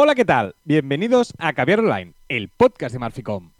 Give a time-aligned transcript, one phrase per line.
[0.00, 0.54] Hola, ¿qué tal?
[0.62, 3.50] Bienvenidos a Caviar Online, el podcast de Marficom.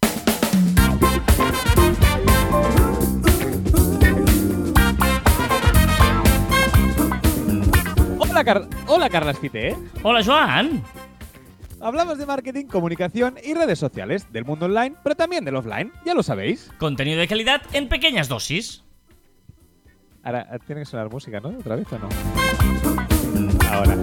[8.21, 9.77] Hola, Car Hola Carla Espite.
[10.05, 10.85] Hola, Joan.
[11.81, 16.15] Hablamos de marketing, comunicación y redes sociales, del mundo online, pero también del offline, ya
[16.15, 16.71] lo sabéis.
[16.79, 18.85] Contenido de calidad en pequeñas dosis.
[20.23, 21.49] Ahora, tiene que sonar música, ¿no?
[21.49, 22.09] ¿Otra vez o no?
[23.73, 23.97] Ahora.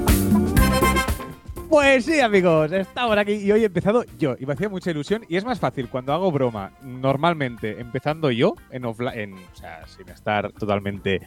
[1.70, 5.23] Pues sí, amigos, estamos aquí y hoy he empezado yo y me hacía mucha ilusión
[5.28, 10.07] y es más fácil cuando hago broma normalmente empezando yo en offline, o sea, sin
[10.09, 11.21] estar totalmente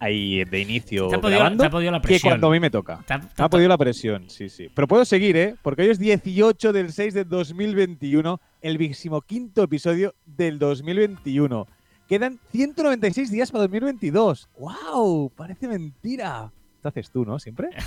[0.00, 2.32] ahí de inicio Te ha podido- grabando, te ha podido la que presión.
[2.32, 3.02] cuando a mí me toca.
[3.06, 4.68] Te ha- Me ha podido la presión, sí, sí.
[4.74, 5.54] Pero puedo seguir, ¿eh?
[5.62, 11.66] Porque hoy es 18 del 6 de 2021, el vigésimo-quinto episodio del 2021.
[12.08, 14.48] Quedan 196 días para 2022.
[14.58, 15.30] ¡Wow!
[15.34, 16.52] Parece mentira.
[16.92, 17.38] Te haces tú, ¿no?
[17.38, 17.70] ¿Siempre?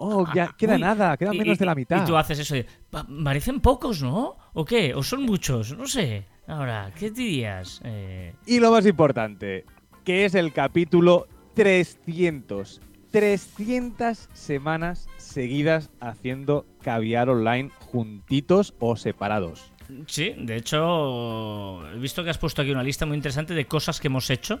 [0.00, 2.02] Oh, ya queda Uy, nada, queda menos y- de la mitad.
[2.02, 2.66] Y tú haces eso de.
[2.88, 4.36] "Pa- Parecen pocos, ¿no?
[4.52, 4.94] ¿O qué?
[4.94, 5.76] ¿O son muchos?
[5.76, 6.24] No sé.
[6.46, 7.80] Ahora, ¿qué dirías?
[7.84, 9.64] Eh, Y lo más importante,
[10.04, 12.80] que es el capítulo 300.
[13.10, 19.72] 300 semanas seguidas haciendo caviar online juntitos o separados.
[20.06, 23.98] sí, de hecho, he visto que has puesto aquí una lista muy interesante de cosas
[23.98, 24.60] que hemos hecho.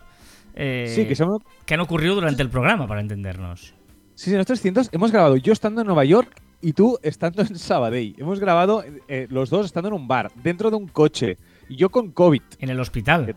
[0.58, 3.74] Eh, Sí, que somos que han ocurrido durante el programa, para entendernos.
[4.14, 7.42] Sí, sí, en los 300 hemos grabado yo estando en Nueva York y tú estando
[7.42, 8.14] en Sabadell.
[8.18, 11.88] Hemos grabado eh, los dos estando en un bar, dentro de un coche, y yo
[11.90, 13.34] con COVID, En el hospital.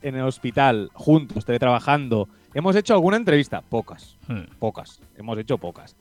[0.00, 2.28] en el hospital, juntos, teletrabajando.
[2.54, 4.44] Hemos hecho alguna entrevista, pocas, Hmm.
[4.58, 5.94] pocas, hemos hecho pocas.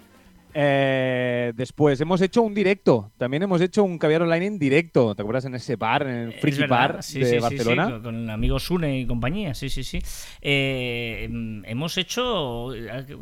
[0.54, 5.22] Eh, después hemos hecho un directo, también hemos hecho un caviar online en directo, ¿te
[5.22, 7.86] acuerdas en ese bar, en el Friki Bar sí, de sí, Barcelona?
[7.86, 10.00] sí, con, con el amigo Sune y compañía, sí, sí, sí.
[10.42, 11.30] Eh,
[11.66, 12.70] hemos hecho.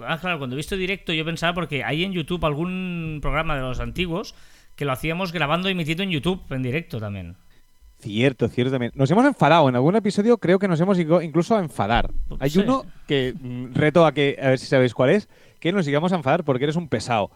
[0.08, 3.62] Ah, claro, cuando he visto directo, yo pensaba, porque hay en YouTube algún programa de
[3.62, 4.36] los antiguos
[4.76, 7.36] que lo hacíamos grabando y emitiendo en YouTube en directo también.
[8.02, 8.94] Cierto, cierto también.
[8.96, 9.68] Nos hemos enfadado.
[9.68, 12.10] En algún episodio creo que nos hemos ido incluso a enfadar.
[12.39, 12.60] Hay Sí.
[12.60, 15.28] uno que mm, reto a que, a ver si sabéis cuál es,
[15.59, 17.31] que nos sigamos a enfadar porque eres un pesado.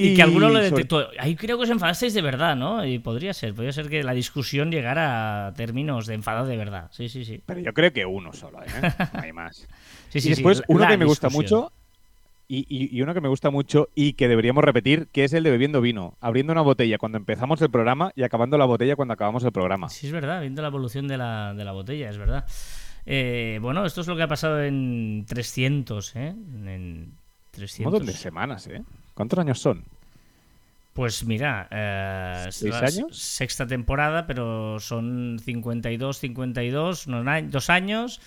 [0.00, 1.08] Y, que alguno lo sobre- detectó.
[1.18, 2.84] Ahí creo que os enfadasteis de verdad, ¿no?
[2.86, 6.88] Y podría ser, podría ser que la discusión llegara a términos de enfado de verdad.
[6.92, 7.42] Sí, sí, sí.
[7.44, 8.68] Pero yo creo que uno solo, ¿eh?
[9.14, 9.66] No hay más.
[10.10, 11.70] Sí, y sí, después sí, uno que me gusta mucho
[12.46, 15.42] y, y- y uno que me gusta mucho y que deberíamos repetir, que es el
[15.42, 16.14] de bebiendo vino.
[16.22, 19.90] Abriendo una botella cuando empezamos el programa y acabando la botella cuando acabamos el programa.
[19.90, 22.46] Sí, es verdad, viendo la evolución de la, de la botella, es verdad.
[23.04, 26.28] Eh, bueno, esto es lo que ha pasado en 300, ¿eh?
[26.28, 27.12] En
[27.58, 27.92] Un 300.
[27.92, 28.82] montón de semanas, ¿eh?
[29.14, 29.84] ¿Cuántos años son?
[30.94, 33.16] Pues mira, eh, ¿Seis la años?
[33.16, 38.20] sexta temporada, pero son 52, 52, unos a- dos años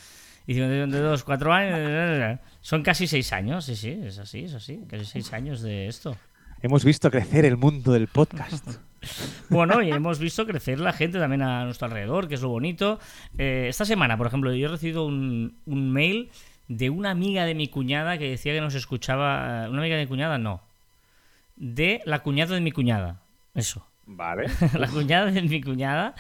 [0.48, 2.40] y 52, cuatro años.
[2.62, 4.80] Son casi seis años, sí, sí, es así, es así.
[4.90, 6.16] Casi seis años de esto.
[6.62, 8.68] Hemos visto crecer el mundo del podcast.
[9.50, 13.00] Bueno, y hemos visto crecer la gente también a nuestro alrededor, que es lo bonito.
[13.36, 16.30] Eh, esta semana, por ejemplo, yo he recibido un, un mail
[16.78, 19.68] de una amiga de mi cuñada que decía que nos escuchaba.
[19.70, 20.62] Una amiga de mi cuñada, no.
[21.56, 23.20] De la cuñada de mi cuñada.
[23.54, 23.86] Eso.
[24.06, 24.48] vale.
[24.80, 26.16] la cuñada de mi cuñada.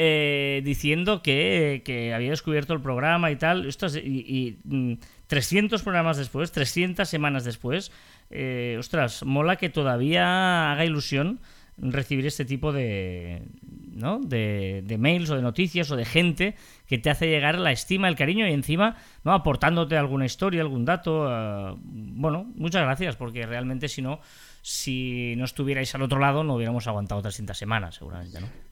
[0.00, 3.66] eh, diciendo que, que había descubierto el programa y tal.
[3.66, 4.94] Esto es- y, y, mm,
[5.26, 7.90] 300 programas después, 300 semanas después.
[8.30, 11.40] eh, ostras, mola que todavía haga ilusión
[11.80, 14.18] recibir este tipo de, ¿no?
[14.20, 16.54] de, de mails o de noticias o de gente
[16.86, 20.84] que te hace llegar la estima, el cariño y encima no aportándote alguna historia, algún
[20.84, 21.26] dato.
[21.28, 24.20] eh, bueno, muchas gracias porque realmente si no,
[24.62, 28.67] si no estuvierais al otro lado no hubiéramos aguantado 300 semanas seguramente, ¿no?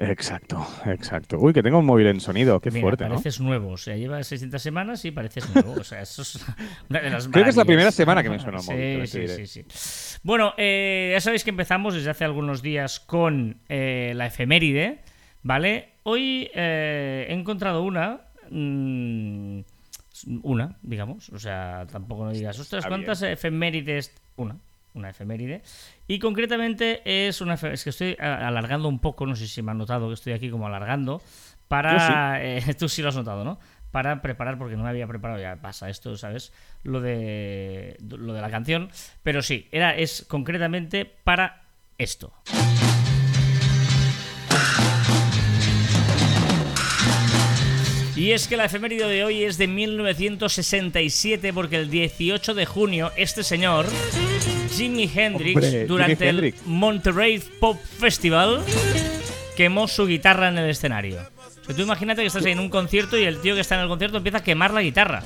[0.00, 1.38] Exacto, exacto.
[1.38, 2.60] Uy, que tengo un móvil en sonido.
[2.60, 3.10] Qué Mira, fuerte, ¿no?
[3.10, 6.36] pareces nuevo, o sea, lleva 600 semanas y pareces nuevo, o sea, eso es
[6.88, 9.20] una de las Creo que es la primera semana que me suena Sí, móvil, sí,
[9.20, 9.46] diré.
[9.46, 10.18] sí, sí.
[10.22, 15.00] Bueno, eh, ya sabéis que empezamos desde hace algunos días con eh, la efeméride,
[15.42, 15.90] ¿vale?
[16.04, 18.20] Hoy eh, he encontrado una,
[18.50, 19.60] mm,
[20.42, 24.14] una, digamos, o sea, tampoco no digas, ostras, ¿cuántas efemérides?
[24.36, 24.56] Una,
[24.98, 25.62] una efeméride.
[26.06, 29.78] Y concretamente es una es que estoy alargando un poco, no sé si me han
[29.78, 31.22] notado que estoy aquí como alargando,
[31.68, 32.42] para...
[32.44, 33.58] eh, tú sí lo has notado, ¿no?
[33.90, 36.52] Para preparar, porque no me había preparado, ya pasa esto, ¿sabes?
[36.82, 38.90] Lo de, lo de la canción.
[39.22, 41.62] Pero sí, era, es concretamente para
[41.96, 42.32] esto.
[48.18, 53.12] Y es que la efeméride de hoy es de 1967 porque el 18 de junio
[53.16, 53.86] este señor,
[54.74, 56.60] Jimi Hendrix, Hombre, Jimi durante Hendrix.
[56.60, 58.64] el Monterey Pop Festival,
[59.56, 61.20] quemó su guitarra en el escenario.
[61.62, 63.76] O sea, tú imagínate que estás ahí en un concierto y el tío que está
[63.76, 65.22] en el concierto empieza a quemar la guitarra.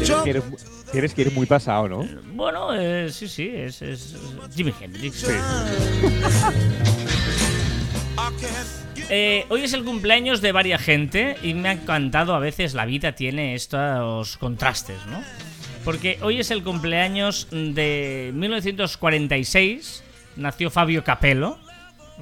[0.00, 0.42] Tienes que ir,
[0.90, 2.08] tienes que ir muy pasado, ¿no?
[2.34, 4.16] Bueno, eh, sí, sí, es, es
[4.52, 5.30] Jimi Hendrix.
[9.08, 12.84] Eh, hoy es el cumpleaños de varias gente y me ha encantado, a veces la
[12.86, 15.22] vida tiene estos contrastes, ¿no?
[15.84, 20.02] Porque hoy es el cumpleaños de 1946,
[20.34, 21.56] nació Fabio Capello,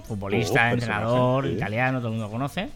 [0.06, 1.52] futbolista, Oh, entrenador, sí.
[1.54, 2.68] italiano, todo el mundo conoce.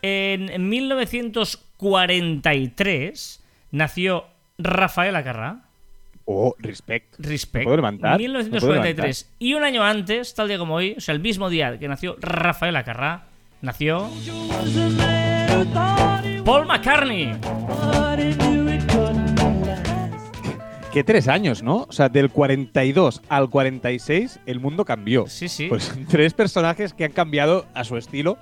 [0.00, 3.42] En 1943
[3.72, 4.24] nació
[4.56, 5.60] Rafael Acarrá.
[6.24, 7.14] Oh, respect.
[7.18, 7.64] Respect.
[7.64, 9.30] puedo levantar, me puedo 1943.
[9.38, 12.16] Y un año antes, tal día como hoy, o sea, el mismo día que nació
[12.20, 13.25] Rafael Acarrá,
[13.62, 14.08] nació.
[16.44, 17.32] Paul McCartney.
[20.92, 21.86] Que tres años, ¿no?
[21.88, 25.26] O sea, del 42 al 46 el mundo cambió.
[25.26, 25.66] Sí, sí.
[25.68, 28.38] Pues tres personajes que han cambiado a su estilo,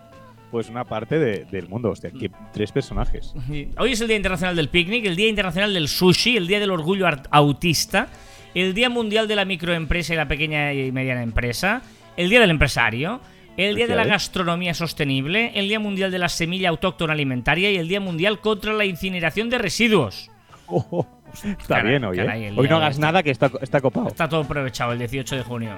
[0.52, 1.90] pues una parte de- del mundo.
[1.90, 3.34] Hostia, que tres personajes.
[3.76, 6.70] Hoy es el Día Internacional del Picnic, el Día Internacional del Sushi, el Día del
[6.70, 8.06] Orgullo Autista,
[8.54, 11.82] el Día Mundial de la Microempresa y la Pequeña y Mediana Empresa,
[12.16, 13.20] el Día del Empresario,
[13.56, 14.04] el Día de la.
[14.04, 18.72] Gastronomía Sostenible, el Día Mundial de la Semilla Autóctona Alimentaria y el Día Mundial contra
[18.72, 20.30] la Incineración de Residuos.
[20.66, 22.24] Oh, oh, está Caray, bien hoy, ¿eh?
[22.24, 23.02] caray, Hoy no de hagas este.
[23.02, 24.08] nada que está, está copado.
[24.08, 25.74] Está todo aprovechado el 18 de junio.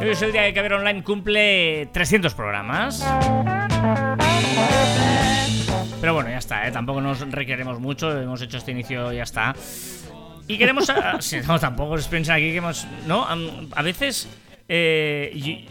[0.00, 3.06] Hoy es el día que Caber Online cumple 300 programas.
[6.00, 6.72] Pero bueno, ya está, ¿eh?
[6.72, 8.20] tampoco nos requeremos mucho.
[8.20, 9.54] Hemos hecho este inicio y ya está.
[10.48, 10.90] Y queremos.
[10.90, 12.86] ah, sí, no, tampoco os piensan aquí que hemos.
[13.06, 14.28] No, a veces.
[14.68, 15.66] Eh, y-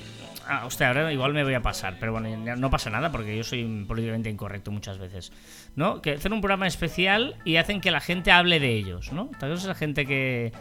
[0.51, 3.43] ah, hostia, ahora igual me voy a pasar, pero bueno, no pasa nada porque yo
[3.43, 5.31] soy políticamente incorrecto muchas veces.
[5.75, 6.01] ¿No?
[6.01, 9.29] Que hacen un programa especial y hacen que la gente hable de ellos, ¿no?
[9.39, 10.51] Tal vez es la gente que.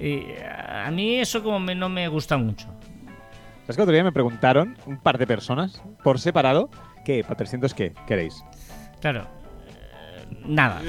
[0.00, 2.66] Y a mí eso como me- no me gusta mucho.
[3.62, 6.70] ¿Sabes que otro día me preguntaron un par de personas por separado
[7.04, 8.42] que para 300 qué queréis?
[9.00, 9.26] Claro.
[9.68, 10.80] eh, nada.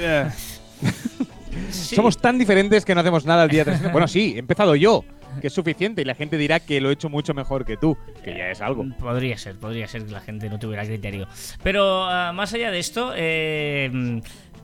[1.72, 1.96] Sí.
[1.96, 3.92] Somos tan diferentes que no hacemos nada el día 300.
[3.94, 5.04] bueno, sí, he empezado yo,
[5.42, 7.98] que es suficiente y la gente dirá que lo he hecho mucho mejor que tú,
[8.24, 8.86] que ya es algo.
[9.00, 11.28] Podría ser, podría ser que la gente no tuviera criterio.
[11.63, 14.19] Pero ah, más allá de esto, eh, mm,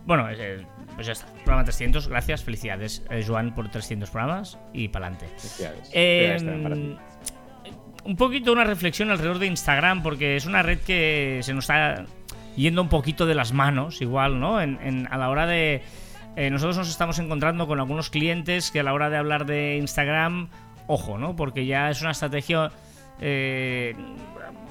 [0.06, 0.66] bueno, eh,
[0.96, 1.26] pues ya está.
[1.44, 5.26] Programa 300, gracias, felicidades, eh, Joan, por 300 programas y pa'lante.
[5.38, 5.90] Felicidades.
[5.94, 7.70] Eh, ti.
[8.06, 12.06] un poquito una reflexión alrededor de Instagram, porque es una red que se nos está
[12.56, 14.62] yendo un poquito de las manos, igual, ¿no?
[14.62, 15.82] En, en- a la hora de.
[16.36, 19.78] eh, nosotros nos estamos encontrando con algunos clientes que a la hora de hablar de
[19.78, 20.50] Instagram,
[20.88, 21.36] ojo, ¿no?
[21.36, 22.72] Porque ya es una estrategia.
[23.20, 23.96] eh,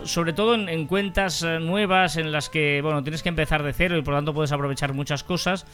[0.04, 3.72] sobre todo en, en cuentas eh, nuevas en las que, bueno, tienes que empezar de
[3.72, 5.66] cero y por lo tanto puedes aprovechar muchas cosas,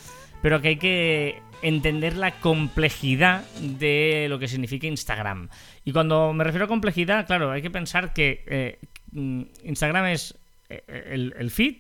[0.43, 5.49] pero que hay que entender la complejidad de lo que significa Instagram.
[5.85, 8.79] Y cuando me refiero a complejidad, claro, hay que pensar que eh,
[9.13, 10.39] mm, Instagram es
[10.69, 11.77] eh, el, feed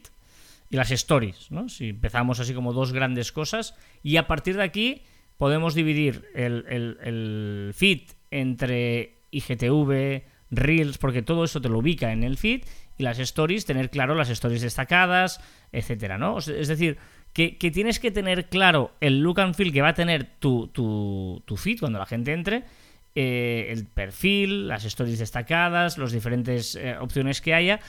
[0.70, 1.68] y las stories, ¿no?
[1.68, 5.02] Si empezamos así como dos grandes cosas y a partir de aquí
[5.36, 12.38] podemos dividir el feed entre IGTV, Reels, porque todo eso te lo ubica en el
[12.38, 12.62] feed
[12.96, 15.40] y las stories, tener claro las stories destacadas,
[15.72, 16.38] etcétera, ¿no?
[16.38, 16.98] Es decir,
[17.32, 20.68] que, que tienes que tener claro el look and feel que va a tener tu,
[20.68, 22.64] tu, tu feed cuando la gente entre,
[23.14, 27.80] eh, el perfil, las stories destacadas, las diferentes eh, opciones que haya,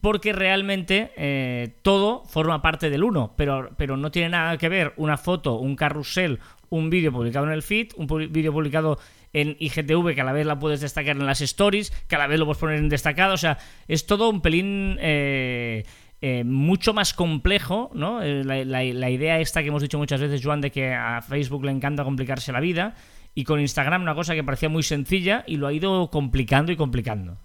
[0.00, 4.92] porque realmente eh, todo forma parte del uno, pero, pero no tiene nada que ver
[4.96, 8.98] una foto, un carrusel, un vídeo publicado en el feed, un vídeo publicado
[9.32, 12.26] en IGTV que a la vez la puedes destacar en las stories, que a la
[12.26, 15.84] vez lo puedes poner en destacado, o sea, es todo un pelín eh,
[16.22, 18.22] eh, mucho más complejo, ¿no?
[18.22, 21.72] Eh, la, idea esta que hemos dicho muchas veces, Joan, de que a Facebook le
[21.72, 22.94] encanta complicarse la vida,
[23.34, 26.76] y con Instagram una cosa que parecía muy sencilla y lo ha ido complicando y
[26.76, 27.36] complicando.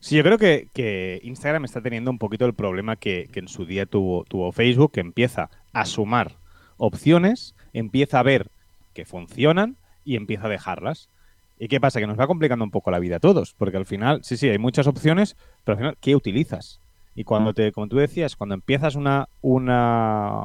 [0.00, 3.48] Sí, yo creo que, que Instagram está teniendo un poquito el problema que, que en
[3.48, 6.32] su día tuvo, tuvo Facebook, que empieza a sumar
[6.76, 8.50] opciones, empieza a ver
[8.94, 9.76] que funcionan
[10.06, 11.10] y empieza a dejarlas.
[11.58, 12.00] ¿Y qué pasa?
[12.00, 14.48] Que nos va complicando un poco la vida a todos, porque al final, sí, sí,
[14.48, 16.80] hay muchas opciones, pero al final, ¿qué utilizas?
[17.14, 20.44] Y cuando te, como tú decías, cuando empiezas una, una,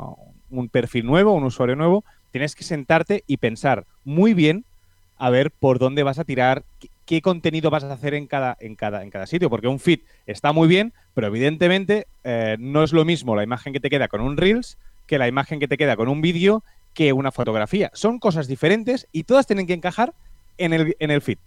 [0.50, 4.66] un perfil nuevo, un usuario nuevo, tienes que sentarte y pensar muy bien
[5.18, 8.56] a ver por dónde vas a tirar, qué, qué contenido vas a hacer en cada,
[8.62, 12.84] en, cada, en cada sitio, porque un feed está muy bien, pero evidentemente eh, no
[12.84, 14.78] es lo mismo la imagen que te queda con un Reels
[15.08, 17.92] que la imagen que te queda con un vídeo que una fotografía.
[17.94, 20.14] Son cosas diferentes y todas tienen que encajar
[20.58, 21.38] en el, en el feed.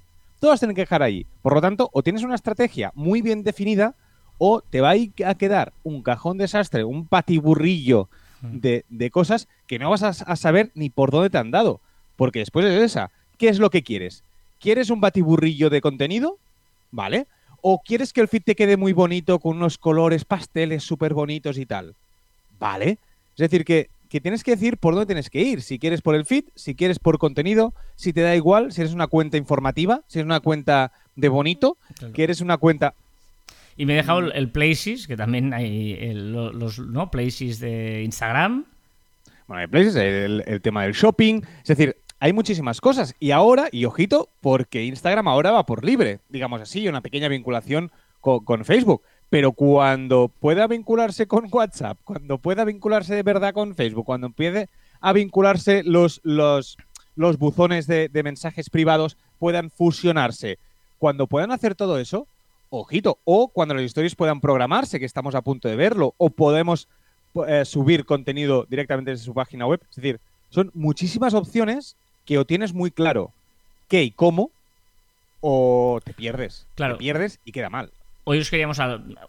[0.40, 1.26] Todas tienen que encajar ahí.
[1.42, 3.94] Por lo tanto, o tienes una estrategia muy bien definida
[4.38, 8.08] o te va a quedar un cajón desastre, un patiburrillo
[8.42, 11.80] de, de cosas que no vas a, a saber ni por dónde te han dado.
[12.16, 13.10] Porque después es esa.
[13.38, 14.22] ¿Qué es lo que quieres?
[14.60, 16.38] ¿Quieres un batiburrillo de contenido?
[16.90, 17.26] ¿Vale?
[17.66, 21.56] o quieres que el feed te quede muy bonito con unos colores pasteles súper bonitos
[21.56, 21.94] y tal.
[22.58, 22.98] Vale.
[23.30, 25.62] Es decir, que, que, tienes que decir por dónde tienes que ir.
[25.62, 28.94] Si quieres por el feed, si quieres por contenido, si te da igual, si eres
[28.94, 32.12] una cuenta informativa, si eres una cuenta de bonito, claro.
[32.12, 32.94] que eres una cuenta
[33.76, 37.10] y me he dejado el Places, que también hay el, los ¿no?
[37.10, 38.66] Places de Instagram.
[39.46, 41.42] Bueno, hay Places, el, el, tema del shopping.
[41.62, 43.14] Es decir, hay muchísimas cosas.
[43.18, 47.90] Y ahora, y ojito, porque Instagram ahora va por libre, digamos así, una pequeña vinculación
[48.20, 49.02] con, con Facebook.
[49.34, 54.68] Pero cuando pueda vincularse con WhatsApp, cuando pueda vincularse de verdad con Facebook, cuando empiece
[55.00, 56.76] a vincularse los, los,
[57.16, 60.60] los buzones de, de mensajes privados, puedan fusionarse.
[61.00, 62.28] Cuando puedan hacer todo eso,
[62.70, 66.86] ojito, o cuando las stories puedan programarse, que estamos a punto de verlo, o podemos
[67.48, 69.80] eh, subir contenido directamente desde su página web.
[69.90, 73.32] Es decir, son muchísimas opciones que o tienes muy claro
[73.88, 74.52] qué y cómo,
[75.40, 76.68] o te pierdes.
[76.76, 76.94] Claro.
[76.94, 77.90] Te pierdes y queda mal.
[78.26, 78.78] Hoy os queríamos,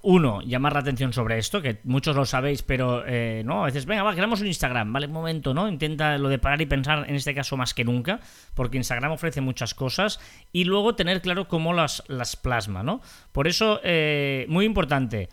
[0.03, 3.85] uno, llamar la atención sobre esto, que muchos lo sabéis, pero eh, no, a veces,
[3.85, 5.67] venga, va, creamos un Instagram, vale, un momento, ¿no?
[5.67, 8.21] Intenta lo de parar y pensar, en este caso más que nunca,
[8.53, 10.21] porque Instagram ofrece muchas cosas,
[10.53, 13.01] y luego tener claro cómo las, las plasma, ¿no?
[13.33, 15.27] Por eso, eh, muy importante,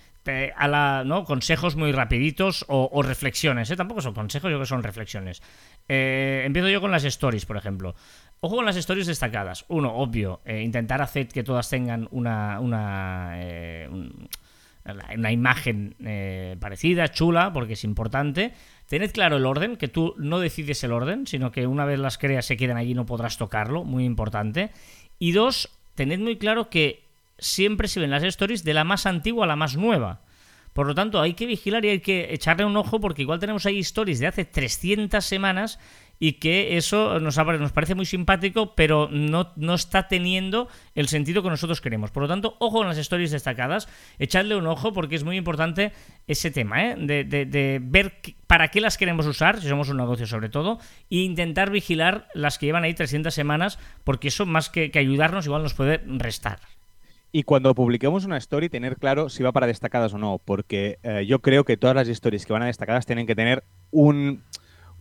[0.56, 1.24] a la, ¿no?
[1.24, 3.76] consejos muy rapiditos o, o reflexiones, ¿eh?
[3.76, 5.42] tampoco son consejos, yo creo que son reflexiones.
[5.88, 7.94] Eh, empiezo yo con las stories, por ejemplo.
[8.44, 9.64] Ojo con las stories destacadas.
[9.68, 14.28] Uno, obvio, eh, intentar hacer que todas tengan una, una, eh, un,
[15.16, 18.52] una imagen eh, parecida, chula, porque es importante.
[18.88, 22.18] Tened claro el orden, que tú no decides el orden, sino que una vez las
[22.18, 24.72] creas se quedan allí no podrás tocarlo, muy importante.
[25.20, 29.44] Y dos, tened muy claro que siempre se ven las stories de la más antigua
[29.44, 30.22] a la más nueva.
[30.72, 33.66] Por lo tanto, hay que vigilar y hay que echarle un ojo porque igual tenemos
[33.66, 35.78] ahí stories de hace 300 semanas
[36.22, 41.48] y que eso nos, nos parece muy simpático, pero no, está teniendo el sentido que
[41.48, 42.12] nosotros queremos.
[42.12, 43.88] Por lo tanto, ojo con las stories destacadas,
[44.20, 45.90] echadle un ojo porque es muy importante
[46.28, 46.94] ese tema, ¿eh?
[46.96, 48.12] de, ver
[48.46, 50.78] para qué las queremos usar, si somos un negocio sobre todo,
[51.10, 55.46] e intentar vigilar las que llevan ahí 300 semanas, porque eso más que, que ayudarnos
[55.46, 56.60] igual nos puede restar.
[57.32, 61.26] Y cuando publiquemos una story, tener claro si va para destacadas o no, porque eh,
[61.26, 64.44] yo creo que todas las stories que van a destacadas tienen que tener un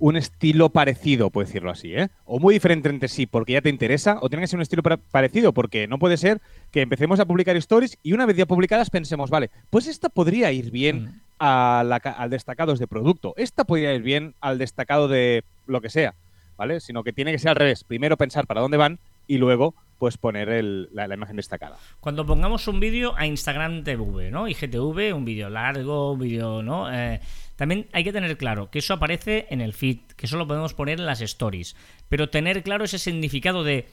[0.01, 2.09] un estilo parecido, puedo decirlo así, ¿eh?
[2.25, 4.81] O muy diferente entre sí porque ya te interesa, o tiene que ser un estilo
[4.81, 6.41] parecido porque no puede ser
[6.71, 10.51] que empecemos a publicar stories y una vez ya publicadas pensemos, vale, pues esta podría
[10.51, 11.21] ir bien mm.
[11.37, 15.91] a la, al destacados de producto, esta podría ir bien al destacado de lo que
[15.91, 16.15] sea,
[16.57, 16.79] ¿vale?
[16.79, 20.17] Sino que tiene que ser al revés, primero pensar para dónde van y luego pues
[20.17, 21.77] poner el, la, la, imagen destacada.
[21.99, 24.47] Cuando pongamos un vídeo a Instagram TV, ¿no?
[24.47, 26.91] IGTV, un vídeo largo, un vídeo, ¿no?
[26.91, 27.21] Eh,
[27.61, 30.73] también hay que tener claro que eso aparece en el feed, que eso lo podemos
[30.73, 31.75] poner en las stories,
[32.09, 33.85] pero tener claro ese significado de,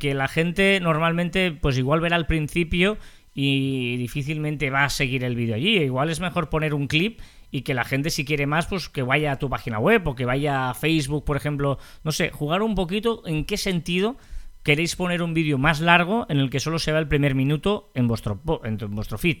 [0.00, 2.96] que la gente normalmente pues igual verá al principio
[3.34, 5.76] y difícilmente va a seguir el vídeo allí.
[5.80, 9.02] Igual es mejor poner un clip y que la gente si quiere más pues que
[9.02, 12.62] vaya a tu página web o que vaya a Facebook, por ejemplo, no sé, jugar
[12.62, 14.16] un poquito en qué sentido
[14.62, 17.90] queréis poner un vídeo más largo en el que solo se vea el primer minuto
[17.92, 19.40] en vuestro, en vuestro feed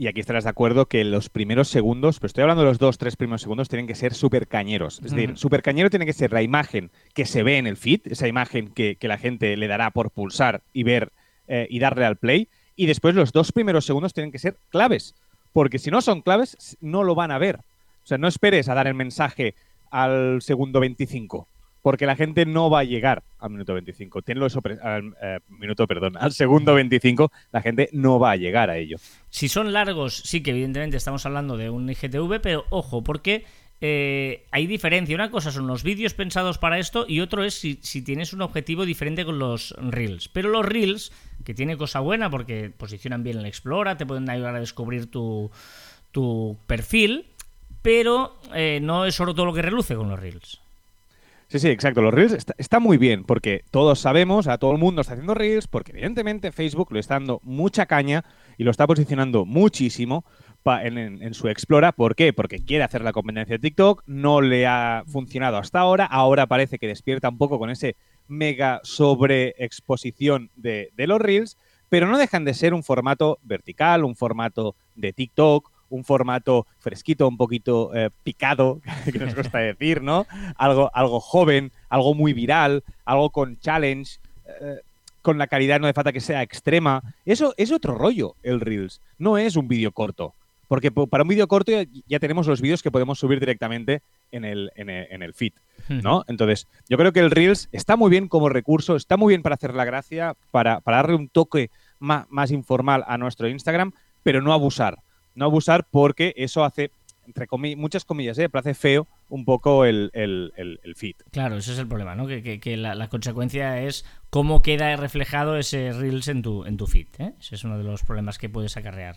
[0.00, 2.96] y aquí estarás de acuerdo que los primeros segundos, pero estoy hablando de los dos,
[2.96, 4.98] tres primeros segundos, tienen que ser súper cañeros.
[5.04, 8.00] Es decir, súper cañero tiene que ser la imagen que se ve en el feed,
[8.06, 11.12] esa imagen que, que la gente le dará por pulsar y ver
[11.48, 12.48] eh, y darle al play.
[12.76, 15.14] Y después los dos primeros segundos tienen que ser claves,
[15.52, 17.56] porque si no son claves, no lo van a ver.
[17.56, 19.54] O sea, no esperes a dar el mensaje
[19.90, 21.46] al segundo 25
[21.82, 24.22] porque la gente no va a llegar al minuto 25.
[24.22, 28.70] Tiene eso al eh, minuto, perdón, al segundo 25, la gente no va a llegar
[28.70, 28.96] a ello.
[29.30, 33.44] Si son largos, sí que evidentemente estamos hablando de un IGTV, pero ojo, porque
[33.80, 35.14] eh, hay diferencia.
[35.14, 38.84] Una cosa son los vídeos pensados para esto y otro es si, tienes un objetivo
[38.84, 40.28] diferente con los Reels.
[40.28, 41.12] Pero los Reels,
[41.44, 45.50] que tiene cosa buena porque posicionan bien el Explora, te pueden ayudar a descubrir tu,
[46.10, 47.26] tu perfil,
[47.80, 50.60] pero eh, no es solo todo lo que reluce con los Reels.
[51.50, 52.00] Sí, sí, exacto.
[52.00, 55.66] Los Reels está, muy bien porque todos sabemos, a todo el mundo está haciendo Reels,
[55.66, 58.24] porque evidentemente Facebook le está dando mucha caña
[58.56, 60.24] y lo está posicionando muchísimo
[60.64, 61.90] en, su Explora.
[61.90, 62.32] ¿Por qué?
[62.32, 66.78] Porque quiere hacer la competencia de TikTok, no le ha funcionado hasta ahora, ahora parece
[66.78, 67.96] que despierta un poco con ese
[68.28, 71.56] mega sobreexposición de, de los Reels,
[71.88, 77.28] pero no dejan de ser un formato vertical, un formato de TikTok, un formato fresquito,
[77.28, 78.80] un poquito eh, picado,
[79.12, 80.26] que nos gusta decir, ¿no?
[80.56, 84.18] Algo, algo joven, algo muy viral, algo con challenge,
[84.60, 84.80] eh,
[85.22, 87.02] con la calidad no de falta que sea extrema.
[87.26, 89.00] Eso es otro rollo, el Reels.
[89.18, 90.34] No es un vídeo corto.
[90.70, 94.44] Porque para un vídeo corto ya, ya, tenemos los vídeos que podemos subir directamente en
[94.44, 95.52] el, en el, en el feed,
[95.88, 96.24] ¿no?
[96.28, 99.56] Entonces, yo creo que el Reels está muy bien como recurso, está muy bien para
[99.56, 103.90] hacer la gracia, para, para darle un toque más, más informal a nuestro Instagram,
[104.22, 104.98] pero no abusar.
[105.40, 106.90] No abusar porque eso hace,
[107.26, 108.50] entre muchas comillas, ¿eh?
[108.50, 111.14] pero hace feo un poco el, el, el, feed.
[111.30, 112.26] Claro, ese es el problema, ¿no?
[112.26, 117.06] Que, que, la, consecuencia es cómo queda reflejado ese Reels en tu, en tu feed.
[117.20, 117.32] ¿eh?
[117.40, 119.16] Ese es uno de los problemas que puedes acarrear.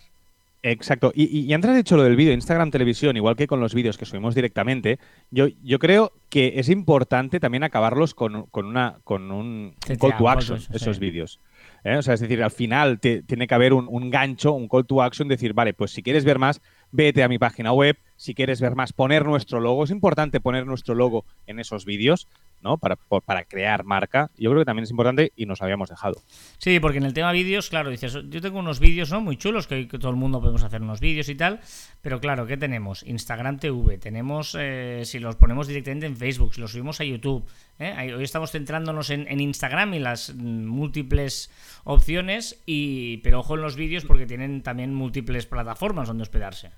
[0.62, 1.12] Exacto.
[1.14, 3.98] Y, y, antes has dicho lo del vídeo, Instagram Televisión, igual que con los vídeos
[3.98, 4.98] que subimos directamente,
[5.30, 10.26] yo, yo creo que es importante también acabarlos con, con una, con un, call to
[10.26, 11.38] action, esos vídeos.
[11.84, 11.96] ¿Eh?
[11.96, 15.02] O sea, es decir, al final tiene que haber un, un, gancho, un call to
[15.02, 16.60] action, decir, vale, pues si quieres ver más,
[16.90, 17.96] vete a mi página web.
[18.16, 19.84] Si quieres ver más, poner nuestro logo.
[19.84, 22.28] Es importante poner nuestro logo en esos vídeos.
[22.64, 22.78] ¿No?
[22.78, 26.20] Para, para crear marca, yo creo que también es importante y nos habíamos dejado.
[26.58, 29.20] Sí, porque en el tema vídeos, claro, dices, yo tengo unos vídeos ¿no?
[29.20, 31.60] muy chulos, que, todo el mundo podemos hacer unos vídeos y tal,
[32.00, 33.02] pero claro, ¿qué tenemos?
[33.04, 37.44] Instagram TV, tenemos, eh, si los ponemos directamente en Facebook, si los subimos a YouTube,
[37.78, 38.14] ¿eh?
[38.14, 41.50] hoy estamos centrándonos en, en, Instagram y las múltiples
[41.84, 46.70] opciones, y pero ojo en los vídeos porque tienen también múltiples plataformas donde hospedarse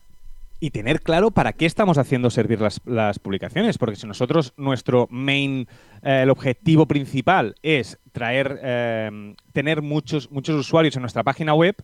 [0.58, 5.68] y tener claro para qué estamos haciendo servir las, publicaciones, porque si nosotros nuestro main,
[6.02, 11.76] eh, el objetivo principal es traer, eh, tener muchos, muchos usuarios en nuestra página web,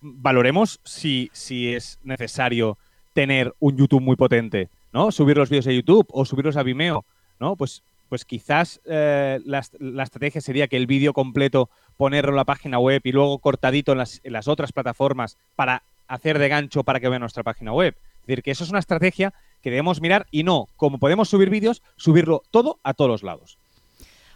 [0.00, 2.78] valoremos si, si es necesario
[3.12, 5.10] tener un YouTube muy potente, ¿no?
[5.12, 7.04] Subir los vídeos a YouTube o subirlos a Vimeo,
[7.38, 7.56] ¿no?
[7.56, 9.60] Pues, pues quizás eh, la,
[10.02, 13.98] estrategia sería que el vídeo completo ponerlo en la página web y luego cortadito en
[13.98, 17.94] las, en las otras plataformas para hacer de gancho para que vean nuestra página web.
[18.24, 21.50] Es decir, que eso es una estrategia que debemos mirar y no, como podemos subir
[21.50, 23.58] vídeos, subirlo todo a todos los lados.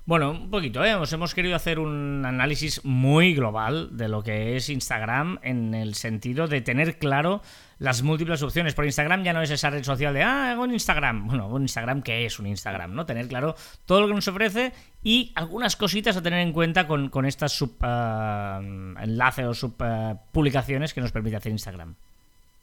[0.04, 0.90] Bueno, un poquito, ¿eh?
[0.90, 6.48] hemos querido hacer un análisis muy global de lo que es Instagram en el sentido
[6.48, 7.42] de tener claro
[7.78, 8.72] las múltiples opciones.
[8.72, 11.26] Por Instagram ya no es esa red social de, ah, hago un Instagram.
[11.26, 12.94] Bueno, un Instagram, ¿qué es un Instagram?
[12.94, 13.04] ¿no?
[13.04, 13.54] Tener claro
[13.84, 17.76] todo lo que nos ofrece y algunas cositas a tener en cuenta con, estas sub,
[17.82, 21.96] eh, enlaces o sub eh, publicaciones que nos permite hacer Instagram.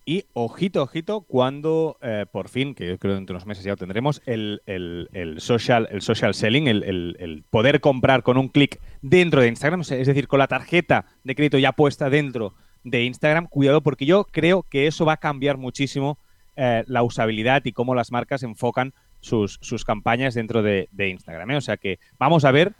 [0.07, 3.71] Y ojito, ojito, cuando eh, por fin, que yo creo dentro de unos meses ya
[3.71, 4.62] lo tendremos, el,
[5.39, 10.27] social, el social selling, el, poder comprar con un clic dentro de Instagram, es decir,
[10.27, 14.85] con la tarjeta de crédito ya puesta dentro de Instagram, cuidado porque yo creo que
[14.85, 16.20] eso va a cambiar muchísimo
[16.55, 21.50] eh, la usabilidad y cómo las marcas enfocan sus, campañas dentro de, Instagram.
[21.50, 21.57] ¿eh?
[21.57, 22.74] O sea que vamos a ver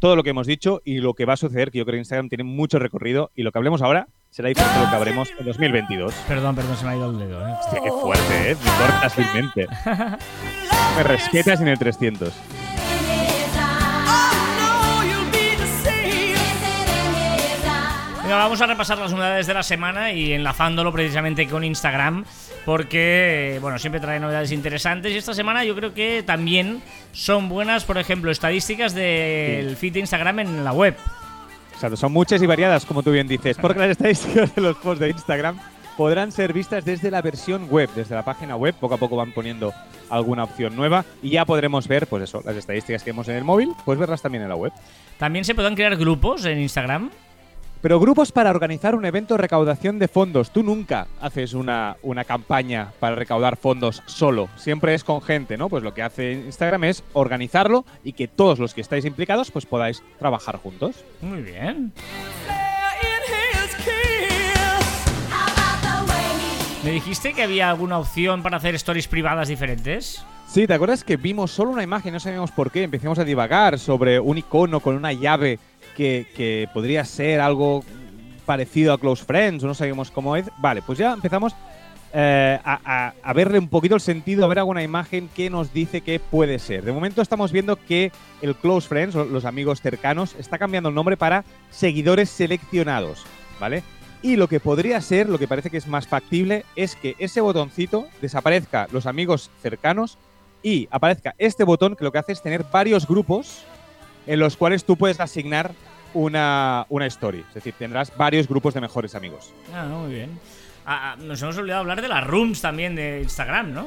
[0.00, 2.00] todo lo que hemos dicho y lo que va a suceder, que yo creo que
[2.00, 5.44] Instagram tiene mucho recorrido y lo que hablemos ahora será diferente lo que habremos en
[5.44, 6.14] 2022.
[6.26, 7.46] Perdón, perdón, se me ha ido el dedo.
[7.46, 7.52] ¿eh?
[7.60, 8.56] Hostia, qué fuerte, ¿eh?
[8.64, 9.68] Me cortas vilmente.
[10.96, 12.32] me respetas en el 300.
[18.22, 22.24] Venga, vamos a repasar las novedades de la semana y enlazándolo precisamente con Instagram,
[22.64, 27.84] porque, bueno, siempre trae novedades interesantes y esta semana yo creo que también son buenas,
[27.84, 30.96] por ejemplo, estadísticas del feed de Instagram en la web
[31.96, 35.10] son muchas y variadas, como tú bien dices, porque las estadísticas de los posts de
[35.10, 35.58] Instagram
[35.96, 38.74] podrán ser vistas desde la versión web, desde la página web.
[38.78, 39.72] Poco a poco van poniendo
[40.10, 43.44] alguna opción nueva y ya podremos ver, pues eso, las estadísticas que vemos en el
[43.44, 44.72] móvil, pues verlas también en la web.
[45.18, 47.10] También se pueden crear grupos en Instagram.
[47.82, 50.52] Pero grupos para organizar un evento de recaudación de fondos.
[50.52, 54.48] Tú nunca haces una, una campaña para recaudar fondos solo.
[54.54, 55.68] Siempre es con gente, ¿no?
[55.68, 59.66] Pues lo que hace Instagram es organizarlo y que todos los que estáis implicados pues
[59.66, 61.04] podáis trabajar juntos.
[61.20, 61.92] Muy bien.
[66.84, 70.24] ¿Me dijiste que había alguna opción para hacer stories privadas diferentes?
[70.52, 73.78] Sí, ¿te acuerdas que vimos solo una imagen, no sabíamos por qué, empezamos a divagar
[73.78, 75.58] sobre un icono con una llave
[75.96, 77.84] que, podría ser algo
[78.46, 80.46] parecido a Close Friends, no sabemos cómo es.
[80.58, 81.54] Vale, pues ya empezamos
[82.12, 86.20] eh, a, verle un poquito el sentido, a ver alguna imagen que nos dice que
[86.20, 86.84] puede ser.
[86.84, 91.16] De momento estamos viendo que el Close Friends, los amigos cercanos, está cambiando el nombre
[91.16, 93.24] para seguidores seleccionados,
[93.60, 93.82] ¿vale?
[94.22, 97.40] Y lo que podría ser, lo que parece que es más factible, es que ese
[97.40, 100.16] botoncito desaparezca los amigos cercanos
[100.62, 103.64] y aparezca este botón que lo que hace es tener varios grupos
[104.26, 105.72] en los cuales tú puedes asignar
[106.14, 107.44] una, una story.
[107.48, 109.52] Es decir, tendrás varios grupos de mejores amigos.
[109.74, 110.30] Ah, muy bien.
[110.84, 113.86] Ah, ah, nos hemos olvidado hablar de las rooms también de Instagram, ¿no?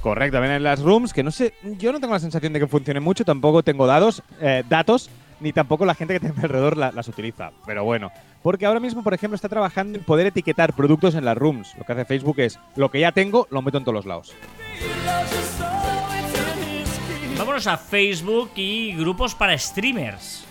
[0.00, 2.68] Correcto, también en las rooms, que no sé, yo no tengo la sensación de que
[2.68, 7.08] funcionen mucho, tampoco tengo datos, eh, datos, ni tampoco la gente que tiene alrededor las
[7.08, 7.50] utiliza.
[7.66, 11.36] Pero bueno, porque ahora mismo, por ejemplo, está trabajando en poder etiquetar productos en las
[11.36, 11.74] rooms.
[11.76, 14.34] Lo que hace Facebook es, lo que ya tengo, lo meto en todos los lados.
[17.38, 20.44] Vámonos a Facebook y grupos para streamers.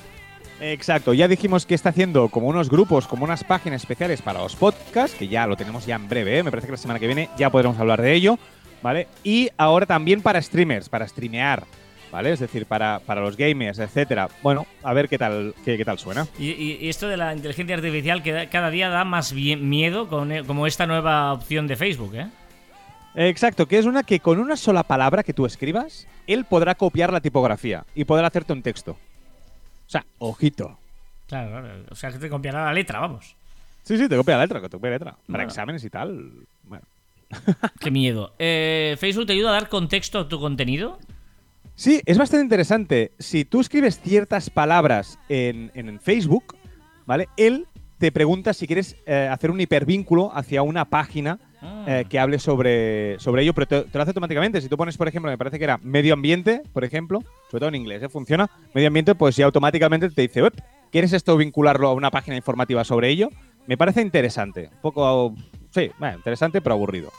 [0.59, 4.55] Exacto, ya dijimos que está haciendo como unos grupos, como unas páginas especiales para los
[4.55, 6.43] podcasts, que ya lo tenemos ya en breve, ¿eh?
[6.43, 8.39] me parece que la semana que viene ya podremos hablar de ello,
[8.81, 9.07] ¿vale?
[9.23, 11.63] Y ahora también para streamers, para streamear.
[12.09, 12.31] ¿vale?
[12.31, 14.29] Es decir, para, para los gamers, etcétera.
[14.41, 16.25] Bueno, a ver qué tal, qué, qué tal suena.
[16.39, 20.31] Y, esto de la inteligencia artificial que da- cada día da más bien- miedo con,
[20.31, 22.27] eh, como esta nueva opción de Facebook, ¿eh?
[23.19, 27.11] Exacto, que es una que con una sola palabra que tú escribas, él podrá copiar
[27.11, 28.91] la tipografía y podrá hacerte un texto.
[28.91, 30.77] O sea, ojito.
[31.27, 31.83] Claro, claro.
[31.89, 33.35] O sea, que te copiará la letra, vamos.
[33.83, 35.11] Sí, sí, te copia la letra, que te copia la letra.
[35.13, 35.43] Para Bueno.
[35.43, 36.31] exámenes y tal.
[36.63, 36.85] Bueno.
[37.79, 38.33] Qué miedo.
[38.37, 40.99] Eh, ¿Facebook te ayuda a dar contexto a tu contenido?
[41.75, 43.13] Sí, es bastante interesante.
[43.17, 46.55] Si tú escribes ciertas palabras en, en Facebook,
[47.05, 47.29] ¿vale?
[47.35, 47.65] Él
[47.97, 51.85] te pregunta si quieres eh, hacer un hipervínculo hacia una página Ah.
[51.87, 54.61] eh, que hable sobre, sobre ello, pero te, te lo hace automáticamente.
[54.61, 57.69] Si tú pones, por ejemplo, me parece que era medio ambiente, por ejemplo, sobre todo
[57.69, 58.09] en inglés, ¿eh?
[58.09, 60.53] funciona, medio ambiente, pues ya automáticamente te dice, "Uep,
[60.91, 63.29] ¿quieres esto vincularlo a una página informativa sobre ello?
[63.65, 64.69] Me parece interesante.
[64.71, 65.35] Un poco,
[65.71, 67.11] sí, bueno, interesante, pero aburrido.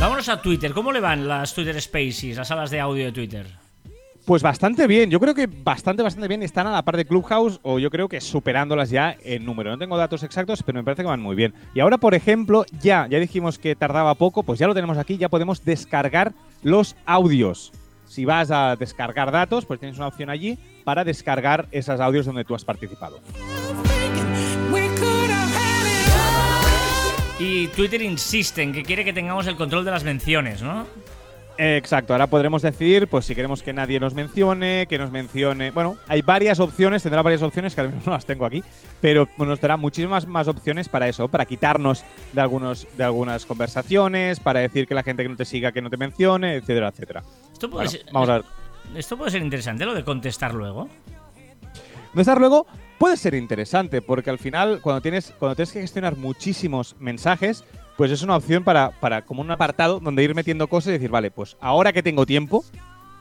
[0.00, 0.72] Vámonos a Twitter.
[0.72, 3.46] ¿Cómo le van las Twitter Spaces, las salas de audio de Twitter?
[4.24, 6.42] Pues bastante bien, yo creo que bastante, bastante bien.
[6.42, 9.70] Están a la par de Clubhouse o yo creo que superándolas ya en número.
[9.70, 11.52] No tengo datos exactos, pero me parece que van muy bien.
[11.74, 15.18] Y ahora, por ejemplo, ya, ya dijimos que tardaba poco, pues ya lo tenemos aquí,
[15.18, 16.32] ya podemos descargar
[16.62, 17.70] los audios.
[18.06, 22.44] Si vas a descargar datos, pues tienes una opción allí para descargar esos audios donde
[22.44, 23.20] tú has participado.
[27.38, 30.86] Y Twitter insiste en que quiere que tengamos el control de las menciones, ¿no?
[31.56, 35.70] Exacto, ahora podremos decir, pues si queremos que nadie nos mencione, que nos mencione.
[35.70, 38.62] Bueno, hay varias opciones, tendrá varias opciones, que ahora mismo no las tengo aquí,
[39.00, 44.40] pero nos dará muchísimas más opciones para eso, para quitarnos de, algunos, de algunas conversaciones,
[44.40, 47.22] para decir que la gente que no te siga, que no te mencione, etcétera, etcétera.
[47.52, 48.44] Esto puede, Bueno, ser, vamos a ver.
[48.96, 50.88] esto puede ser interesante, lo de contestar luego.
[52.12, 52.66] Contestar luego
[52.98, 57.64] puede ser interesante, porque al final, cuando tienes, cuando tienes que gestionar muchísimos mensajes,
[57.96, 61.10] pues es una opción para, para como un apartado donde ir metiendo cosas y decir,
[61.10, 62.64] vale, pues ahora que tengo tiempo,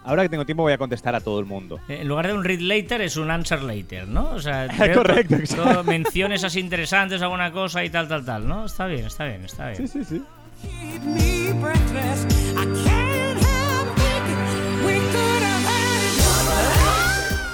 [0.03, 1.79] ahora que tengo tiempo voy a contestar a todo el mundo.
[1.87, 4.31] Eh, En lugar de un read later es un answer later, ¿no?
[4.31, 5.73] O sea, Correcto, to- exacto.
[5.75, 8.65] to- menciones así interesantes, alguna cosa y tal, tal, tal, ¿no?
[8.65, 9.87] Está bien, está bien, está bien.
[9.87, 10.23] Sí, sí, sí.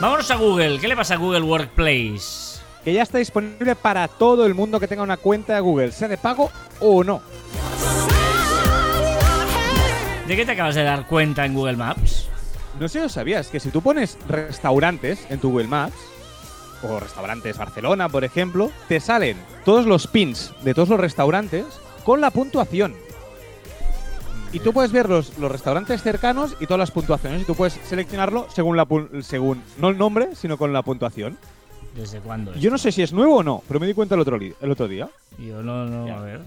[0.02, 0.80] Vámonos a Google.
[0.80, 2.49] ¿Qué le pasa a Google Workplace?
[2.84, 6.08] Que ya está disponible para todo el mundo que tenga una cuenta de Google, sea
[6.08, 7.22] de pago o no.
[10.28, 12.28] ¿De qué te acabas de dar cuenta en Google Maps?
[12.80, 15.96] No sé si lo sabías, que si tú pones restaurantes en tu Google Maps,
[16.84, 21.66] o restaurantes Barcelona, por ejemplo, te salen todos los pins de todos los restaurantes
[22.04, 22.96] con la puntuación.
[24.52, 27.42] Y tú puedes ver los, los restaurantes cercanos y todas las puntuaciones.
[27.42, 28.88] Y tú puedes seleccionarlo según la
[29.22, 31.38] según no el nombre, sino con la puntuación.
[32.00, 32.54] ¿Desde cuándo?
[32.54, 32.62] es?
[32.62, 34.72] Yo no sé si es nuevo o no, pero me di cuenta el otro, el
[34.72, 35.10] otro día.
[35.38, 36.18] Yo no, no, Ya.
[36.18, 36.40] a ver.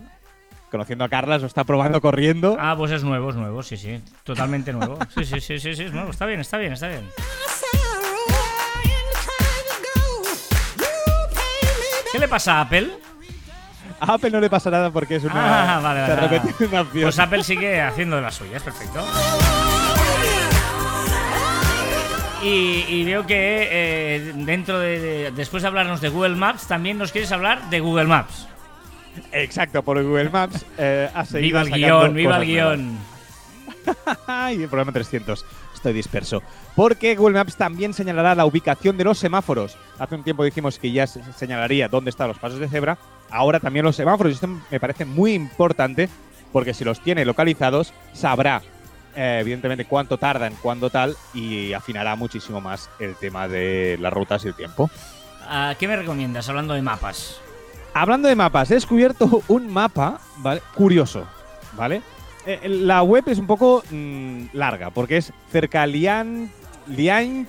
[0.70, 2.56] Conociendo a Carla, lo está probando corriendo.
[2.58, 4.00] Ah, pues es nuevo, es nuevo, sí, sí.
[4.24, 4.98] Totalmente nuevo.
[5.14, 6.10] Sí, sí, sí, sí, sí, es nuevo.
[6.10, 7.06] Está bien, está bien, está bien.
[12.10, 12.90] ¿Qué le pasa a Apple?
[14.00, 15.76] A Apple no le pasa nada porque es una.
[15.76, 16.42] Ah, vale, se vale.
[16.66, 16.84] una.
[16.84, 19.04] Pues Apple sigue haciendo de las suyas, perfecto.
[22.42, 26.98] Y, y veo que eh, dentro de, de- Después de hablarnos de Google Maps, también
[26.98, 28.48] nos quieres hablar de Google Maps.
[29.30, 32.98] Exacto, por Google Maps eh, ha seguido Viva el guion, viva el guion.
[34.26, 35.44] Ay, el programa 300.
[35.74, 36.42] Estoy disperso.
[36.74, 39.76] Porque Google Maps también señalará la ubicación de los semáforos.
[39.98, 42.98] Hace un tiempo dijimos que ya se señalaría dónde están los pasos de cebra.
[43.30, 44.32] Ahora también los semáforos.
[44.32, 46.08] Y esto me parece muy importante
[46.52, 48.62] porque si los tiene localizados, sabrá
[49.14, 54.44] eh, evidentemente cuánto tardan, cuándo tal, y afinará muchísimo más el tema de las rutas
[54.44, 54.90] y el tiempo.
[55.78, 57.40] ¿Qué me recomiendas hablando de mapas?
[57.94, 60.62] Hablando de mapas, he descubierto un mapa, ¿vale?
[60.74, 61.26] Curioso,
[61.74, 62.02] ¿vale?
[62.46, 66.50] Eh, la web es un poco mm, larga, porque es cercalian
[66.88, 67.46] lian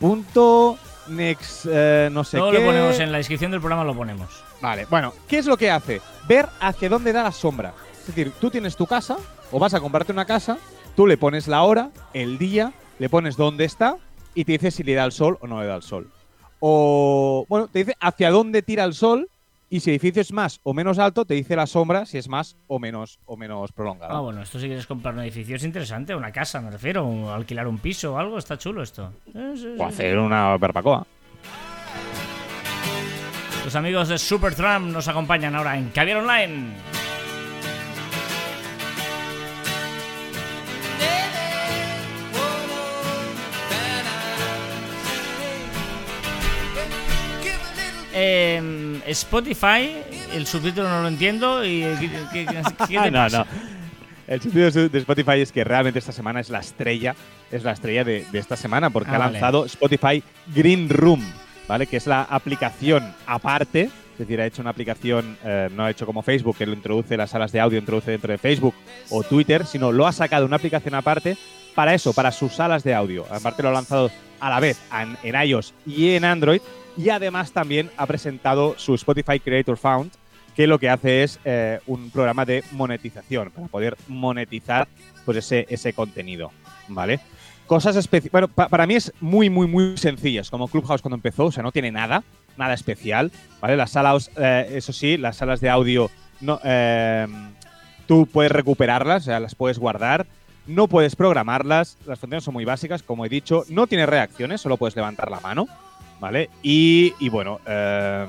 [0.00, 2.58] punto next, eh, no sé Todo qué.
[2.58, 4.42] lo ponemos en la descripción del programa, lo ponemos.
[4.60, 6.00] Vale, bueno, ¿qué es lo que hace?
[6.26, 7.74] Ver hacia dónde da la sombra.
[8.00, 9.16] Es decir, tú tienes tu casa,
[9.50, 10.58] o vas a comprarte una casa,
[10.96, 13.96] tú le pones la hora, el día, le pones dónde está,
[14.34, 16.10] y te dice si le da el sol o no le da el sol.
[16.60, 19.28] O, bueno, te dice hacia dónde tira el sol,
[19.68, 22.28] y si el edificio es más o menos alto, te dice la sombra si es
[22.28, 24.14] más o menos, o menos prolongada.
[24.14, 27.30] Ah, bueno, esto si quieres comprar un edificio es interesante, una casa, me refiero, o
[27.30, 29.12] alquilar un piso o algo, está chulo esto.
[29.78, 31.06] O hacer una barbacoa.
[33.64, 36.74] Los amigos de Supertram nos acompañan ahora en Caviar Online.
[48.24, 49.90] Eh, Spotify,
[50.32, 53.44] el subtítulo no lo entiendo y ¿qué, qué- qué- qué te Ah, no, no.
[54.28, 57.16] El sentido de Spotify es que realmente esta semana es la estrella,
[57.50, 59.32] es la estrella de, de esta semana, porque Ah, ha vale.
[59.32, 60.22] lanzado Spotify
[60.54, 61.20] Green Room,
[61.66, 61.88] ¿vale?
[61.88, 66.06] Que es la aplicación aparte, es decir, ha hecho una aplicación, eh, no ha hecho
[66.06, 68.74] como Facebook, que lo introduce las salas de audio, introduce dentro de Facebook
[69.10, 71.36] o Twitter, sino lo ha sacado una aplicación aparte
[71.74, 73.26] para eso, para sus salas de audio.
[73.32, 76.60] Aparte lo ha lanzado a la vez en, en iOS y en Android,
[76.96, 80.12] y además también ha presentado su Spotify Creator Found,
[80.54, 84.86] que lo que hace es eh, un programa de monetización para poder monetizar
[85.24, 86.50] pues ese, ese contenido,
[86.88, 87.20] ¿vale?
[87.66, 88.32] Cosas especiales.
[88.32, 91.62] Bueno, pa- para mí es muy, muy, muy sencillas, como Clubhouse cuando empezó, o sea,
[91.62, 92.22] no tiene nada,
[92.58, 93.76] nada especial, ¿vale?
[93.76, 96.10] Las salas, eh, eso sí, las salas de audio,
[96.42, 97.26] no, eh,
[98.06, 100.26] tú puedes recuperarlas, o sea, las puedes guardar,
[100.66, 104.76] no puedes programarlas, las funciones son muy básicas, como he dicho, no tiene reacciones, solo
[104.76, 105.66] puedes levantar la mano,
[106.22, 106.48] ¿vale?
[106.62, 108.26] Y, y bueno, eh,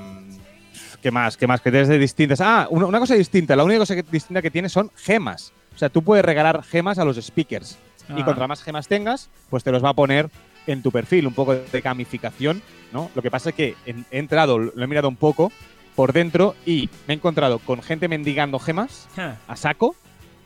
[1.00, 1.36] ¿qué más?
[1.36, 1.60] ¿Qué más?
[1.60, 2.40] Que tienes de distintas.
[2.40, 5.52] Ah, una, una cosa distinta, la única cosa que- distinta que tiene son gemas.
[5.74, 7.78] O sea, tú puedes regalar gemas a los speakers.
[8.08, 8.24] Y Ah.
[8.24, 10.28] contra más gemas tengas, pues te los va a poner
[10.66, 13.10] en tu perfil, un poco de gamificación, ¿no?
[13.14, 15.52] Lo que pasa es que en- he entrado, lo he mirado un poco
[15.94, 19.36] por dentro y me he encontrado con gente mendigando gemas Ja.
[19.46, 19.94] a saco.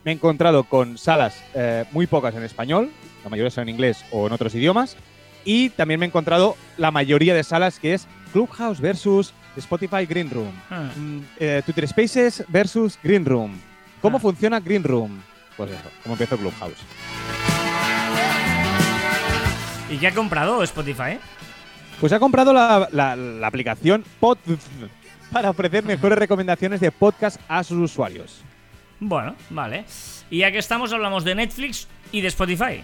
[0.04, 2.90] Me he encontrado con salas eh, muy pocas en español,
[3.24, 4.96] la mayoría son en inglés o en otros idiomas.
[5.50, 10.28] Y también me he encontrado la mayoría de salas que es Clubhouse versus Spotify Green
[10.28, 10.52] Room.
[10.68, 10.90] Ah.
[10.94, 13.58] Mm, eh, Twitter Spaces versus Green Room.
[14.02, 14.20] ¿Cómo Ah.
[14.20, 15.22] funciona Green Room?
[15.56, 16.76] Pues eso, como empezó Clubhouse.
[19.90, 21.18] ¿Y qué ha comprado Spotify?
[21.98, 24.36] Pues ha comprado la, la- la aplicación Pod
[25.32, 28.42] para ofrecer mejores recomendaciones de podcast a sus usuarios.
[29.00, 29.86] Bueno, vale.
[30.28, 32.82] Y ya que estamos, hablamos de Netflix y de Spotify.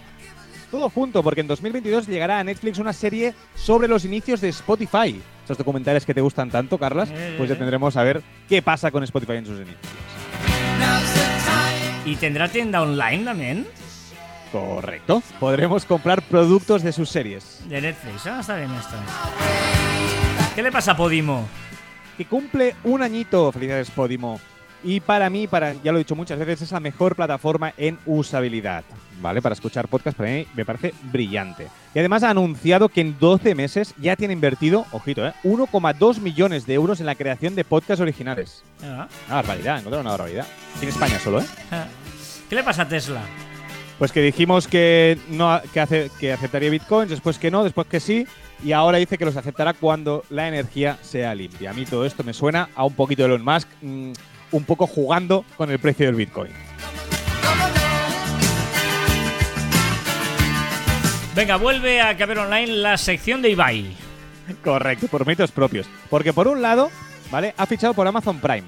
[0.74, 5.22] Todo junto, porque en 2022 llegará a Netflix una serie sobre los inicios de Spotify.
[5.44, 7.58] Esos documentales que te gustan tanto, Carlas, Eh, pues ya eh.
[7.58, 9.78] tendremos a ver qué pasa con Spotify en sus inicios.
[12.04, 13.68] ¿Y tendrá tienda online también?
[14.50, 15.22] Correcto.
[15.38, 17.60] Podremos comprar productos de sus series.
[17.68, 18.26] De Netflix.
[18.26, 18.96] Ah, está bien esto.
[20.56, 21.46] ¿Qué le pasa a Podimo?
[22.16, 23.52] que cumple un añito.
[23.52, 24.40] Felicidades, Podimo.
[24.84, 27.98] Y para mí, para, ya lo he dicho muchas veces, es la mejor plataforma en
[28.04, 28.84] usabilidad.
[29.22, 29.40] ¿Vale?
[29.40, 31.68] Para escuchar podcast, para mí me parece brillante.
[31.94, 35.32] Y además ha anunciado que en 12 meses ya tiene invertido, ojito, ¿eh?
[35.44, 38.62] 1,2 millones de euros en la creación de podcasts originales.
[38.82, 40.46] Ah, Una barbaridad, encontrar una barbaridad.
[40.82, 41.46] En España solo, ¿eh?
[41.70, 41.86] ah.
[42.50, 43.22] ¿Qué le pasa a Tesla?
[43.98, 48.00] Pues que dijimos que no que, hace, que aceptaría bitcoins, después que no, después que
[48.00, 48.26] sí,
[48.62, 51.70] y ahora dice que los aceptará cuando la energía sea limpia.
[51.70, 54.12] A mí todo esto me suena a un poquito de Elon Musk, mm,
[54.54, 56.52] un poco jugando con el precio del bitcoin.
[61.34, 63.96] Venga, vuelve a caber online la sección de Ibai.
[64.62, 65.86] Correcto, por méritos propios.
[66.08, 66.90] Porque por un lado,
[67.32, 67.54] ¿vale?
[67.56, 68.62] Ha fichado por Amazon Prime.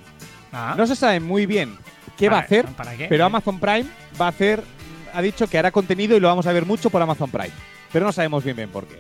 [0.53, 1.77] Ah, No se sabe muy bien
[2.17, 3.07] qué va a hacer, ¿para qué?
[3.09, 3.85] pero Amazon Prime
[4.21, 4.65] va a hacer,
[5.15, 7.53] ha dicho que hará contenido y lo vamos a ver mucho por Amazon Prime.
[7.93, 8.99] Pero no sabemos bien bien por qué.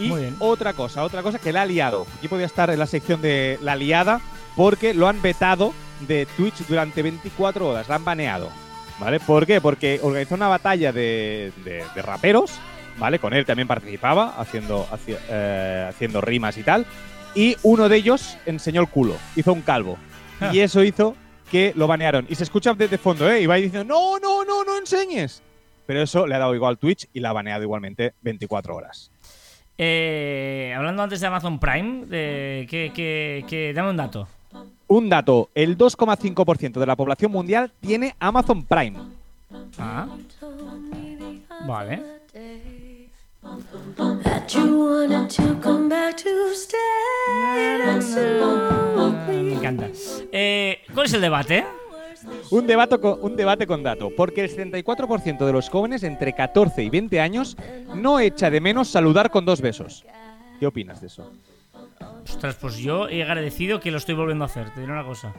[0.00, 2.06] Y otra cosa, otra cosa que la ha liado.
[2.18, 4.20] Aquí podría estar en la sección de la liada
[4.56, 5.72] porque lo han vetado
[6.06, 8.50] de Twitch durante 24 horas, la han baneado.
[8.98, 9.18] ¿Vale?
[9.20, 9.60] ¿Por qué?
[9.60, 12.52] Porque organizó una batalla de, de- de raperos,
[12.98, 13.18] ¿vale?
[13.18, 16.84] Con él también participaba, haciendo, haci- eh, haciendo rimas y tal.
[17.34, 19.96] Y uno de ellos enseñó el culo, hizo un calvo.
[20.40, 20.50] Ah.
[20.52, 21.16] Y eso hizo
[21.50, 22.26] que lo banearon.
[22.28, 23.40] Y se escucha desde fondo, ¿eh?
[23.40, 25.42] Y va diciendo, no, no, no, no enseñes.
[25.86, 29.10] Pero eso le ha dado igual Twitch y la ha baneado igualmente 24 horas.
[29.78, 34.28] eh, hablando antes de Amazon Prime, de, que, que- que- dame un dato.
[34.90, 38.98] Un dato, el 2,5% de la población mundial tiene Amazon Prime.
[39.78, 40.08] Ah,
[41.64, 42.02] vale.
[49.28, 49.88] Me encanta.
[50.32, 51.64] Eh, ¿Cuál es el debate?
[52.50, 56.82] Un debate, con, un debate con dato, porque el 74% de los jóvenes entre 14
[56.82, 57.56] y 20 años
[57.94, 60.04] no echa de menos saludar con dos besos.
[60.58, 61.30] ¿Qué opinas de eso?
[62.24, 64.70] Ostras, pues yo he agradecido que lo estoy volviendo a hacer.
[64.70, 65.32] Te diré una cosa.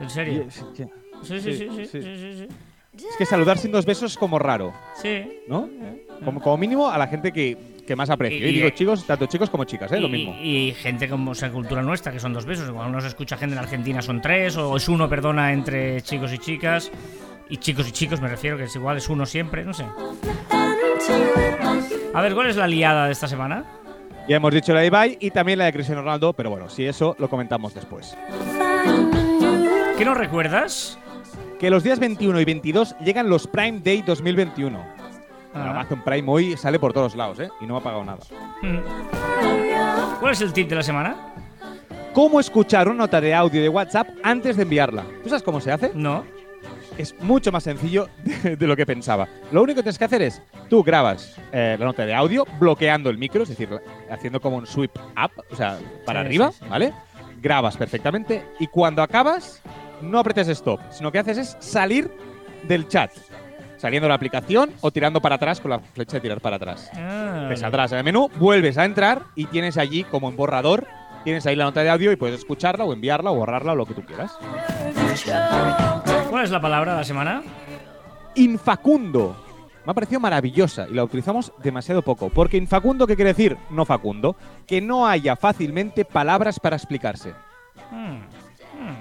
[0.00, 0.44] ¿En serio?
[0.48, 0.54] Es
[1.22, 2.48] Sí, sí, sí, sí, sí, sí,
[2.96, 3.06] sí.
[3.18, 5.42] que saludar sin dos besos es como raro, Sí.
[5.48, 5.68] ¿no?
[6.24, 8.38] Como, como mínimo a la gente que, que más aprecio.
[8.46, 10.00] Y- Y, digo chicos, tanto chicos como chicas, ¿eh?
[10.00, 10.34] Lo Y- mismo.
[10.42, 12.68] Y, gente como esa cultura nuestra, que son dos besos.
[12.68, 16.32] Igual uno se escucha gente en Argentina, son tres, o es uno, perdona, entre chicos
[16.32, 16.90] y chicas.
[17.50, 19.84] Y chicos y chicos, me refiero, que es igual, es uno siempre, no sé.
[22.14, 23.64] A ver, ¿cuál es la liada de esta semana?
[24.30, 26.86] Ya hemos dicho la de Ibai y también la de Cristiano Ronaldo, pero bueno, si
[26.86, 28.16] eso lo comentamos después.
[29.98, 31.00] ¿Qué nos recuerdas?
[31.58, 34.78] Que los días 21 y 22 llegan los Prime Day 2021.
[35.52, 35.70] Ah.
[35.70, 37.48] Amazon Prime hoy sale por todos lados, ¿eh?
[37.60, 38.20] Y no me ha pagado nada.
[38.62, 40.20] Mm.
[40.20, 41.16] ¿Cuál es el tip de la semana?
[42.12, 45.02] ¿Cómo escuchar una nota de audio de WhatsApp antes de enviarla?
[45.24, 45.90] ¿Tú sabes cómo se hace?
[45.92, 46.24] No.
[46.98, 48.08] Es mucho más sencillo
[48.42, 49.28] de, de lo que pensaba.
[49.52, 53.10] Lo único que tienes que hacer es, tú grabas eh, la nota de audio bloqueando
[53.10, 53.68] el micro, es decir,
[54.10, 56.68] haciendo como un sweep up, o sea, para Sí, arriba, sí, sí.
[56.68, 56.92] ¿vale?
[57.40, 59.62] Grabas perfectamente y cuando acabas,
[60.02, 62.10] no apretes stop, sino que haces es salir
[62.68, 63.10] del chat.
[63.78, 66.90] Saliendo de la aplicación o tirando para atrás con la flecha de tirar para atrás.
[66.92, 67.56] Ah, Te vale.
[67.56, 70.86] saldrás en el menú, vuelves a entrar y tienes allí como en borrador,
[71.24, 73.86] tienes ahí la nota de audio y puedes escucharla o enviarla o borrarla o lo
[73.86, 74.32] que tú quieras.
[76.30, 77.42] ¿Cuál es la palabra de la semana?
[78.36, 79.34] Infacundo.
[79.84, 82.30] Me ha parecido maravillosa y la utilizamos demasiado poco.
[82.30, 83.56] Porque infacundo, ¿qué quiere decir?
[83.68, 84.36] No facundo.
[84.64, 87.34] Que no haya fácilmente palabras para explicarse.
[87.90, 88.18] Hmm,
[88.78, 88.96] hmm.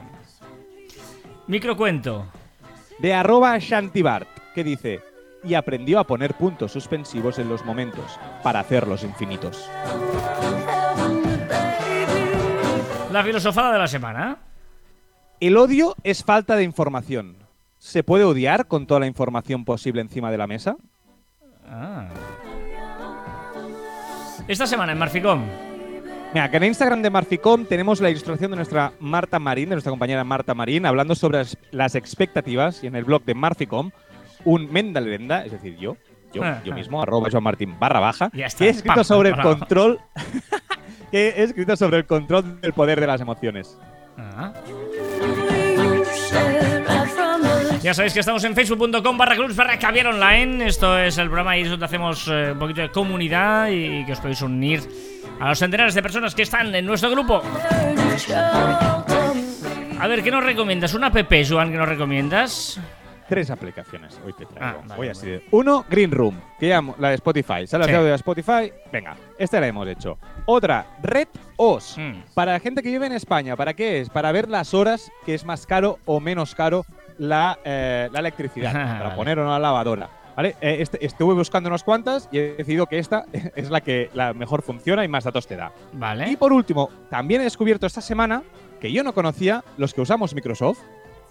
[1.46, 2.26] Microcuento.
[2.98, 5.02] De arroba Shantibart, que dice,
[5.44, 9.70] y aprendió a poner puntos suspensivos en los momentos, para hacerlos infinitos.
[13.12, 14.49] La filosofada de la semana.
[15.40, 17.36] El odio es falta de información.
[17.78, 20.76] ¿Se puede odiar con toda la información posible encima de la mesa?
[21.70, 22.08] Ah.
[24.48, 25.44] Esta semana en Marficom.
[26.34, 29.92] Mira, que en Instagram de Marficom tenemos la ilustración de nuestra Marta Marín, de nuestra
[29.92, 33.92] compañera Marta Marín, hablando sobre las- expectativas y en el blog de Marficom,
[34.46, 35.96] un Mendalenda, es decir, yo,
[36.34, 36.76] yo, Ah, yo ah.
[36.76, 39.44] mismo, arroba Joan Martín barra baja, Ya está, que he escrito pam, sobre el pam,
[39.60, 40.00] control,
[41.12, 43.78] que he escrito sobre el control del poder de las emociones.
[44.18, 44.54] Ah.
[47.82, 50.66] Ya sabéis que estamos en facebook.com barra clubs barra caviar online.
[50.68, 54.12] Esto es el programa ahí es donde hacemos eh, un poquito de comunidad y que
[54.12, 54.82] os podéis unir
[55.40, 57.42] a los centenares de personas que están en nuestro grupo.
[60.00, 60.94] A ver, ¿qué nos recomiendas?
[60.94, 62.80] ¿Una app, Joan, que nos recomiendas?
[63.30, 64.80] Tres aplicaciones hoy te traigo.
[64.80, 67.68] Ah, vale, Hoy así de- Uno, Green Room, que ya mo- la de Spotify.
[67.68, 67.94] ¿Sabes Sí.
[67.94, 68.74] la de Spotify?
[68.92, 70.18] Venga, esta la hemos hecho.
[70.48, 71.96] Otra, Red OS.
[71.98, 72.24] Hmm.
[72.34, 74.10] Para la gente que vive en España, ¿para qué es?
[74.10, 76.86] Para ver las horas que es más caro o menos caro
[77.20, 78.74] la, eh, la electricidad.
[78.74, 79.16] para Vale.
[79.16, 80.10] poner la lavadora.
[80.36, 80.56] ¿Vale?
[80.62, 84.34] Eh, este- estuve buscando unas cuantas y he decidido que esta es la que la
[84.34, 85.72] mejor funciona y más datos te da.
[86.28, 88.42] Y por último, también he descubierto esta semana
[88.80, 90.80] que yo no conocía, los que usamos Microsoft,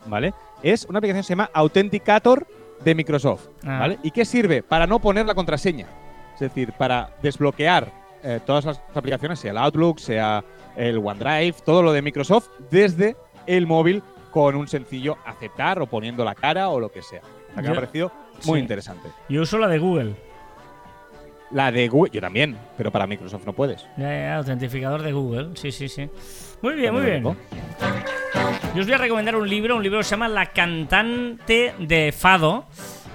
[0.06, 0.34] ¿vale?
[0.62, 2.46] Es una aplicación que se llama Authenticator
[2.84, 3.78] de Microsoft, Ah.
[3.80, 3.98] ¿vale?
[4.02, 4.62] ¿Y qué sirve?
[4.62, 5.86] Para no poner la contraseña.
[6.34, 7.90] Es decir, para desbloquear
[8.22, 10.44] eh, todas las aplicaciones, sea el Outlook, sea
[10.76, 14.02] el OneDrive, todo lo de Microsoft, desde el móvil
[14.38, 17.20] con un sencillo aceptar o poniendo la cara o lo que sea.
[17.20, 18.12] O sea, que me Yo- ha parecido
[18.46, 18.62] muy sí.
[18.62, 19.08] interesante.
[19.28, 20.14] Yo uso la de Google.
[21.50, 23.82] La de Google, yo también, pero para Microsoft no puedes.
[23.96, 25.50] Ya, ya, autentificador de Google.
[25.54, 26.08] Sí, sí, sí.
[26.62, 27.22] Muy bien, muy bien.
[27.22, 32.12] Yo os voy a recomendar un libro, un libro que se llama La cantante de
[32.12, 32.66] Fado,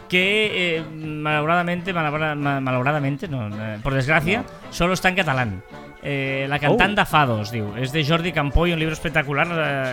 [0.09, 1.63] que eh, malabra-
[3.29, 5.63] no, eh, por desgracia, solo está en catalán.
[6.05, 7.01] Eh, la cantant Oh.
[7.01, 7.69] de Fado, es diu.
[7.77, 9.47] És de Jordi Campoy, un libro espectacular.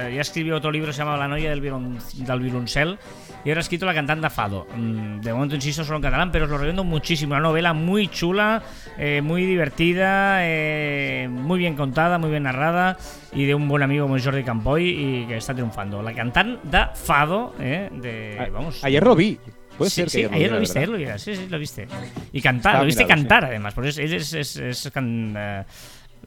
[0.09, 2.99] Eh, ya escribió otro libro, se llama La noia del, violon, del violoncel.
[3.45, 4.67] Y ahora ha escrito La cantante de Fado.
[4.77, 7.33] Mm, De momento, insisto, solo en catalán, pero os lo recomiendo muchísimo.
[7.35, 8.61] Una novela muy chula,
[8.99, 12.97] eh, muy divertida, eh, muy bien contada, muy bien narrada
[13.33, 16.03] y de un buen amigo como es Jordi Campoy y que está triunfando.
[16.03, 19.39] La cantante de Fado, eh, de, vamos, Ayer lo vi.
[19.79, 21.47] Puede Sí, ser sí, ayer, ayer lo lo vi, viste, ayer lo viste, sí, sí,
[21.49, 21.87] lo viste.
[22.33, 23.29] Y cantar, Ah, lo viste míralo, sí.
[23.29, 25.65] cantar además, por eso él es, es, es can- eh,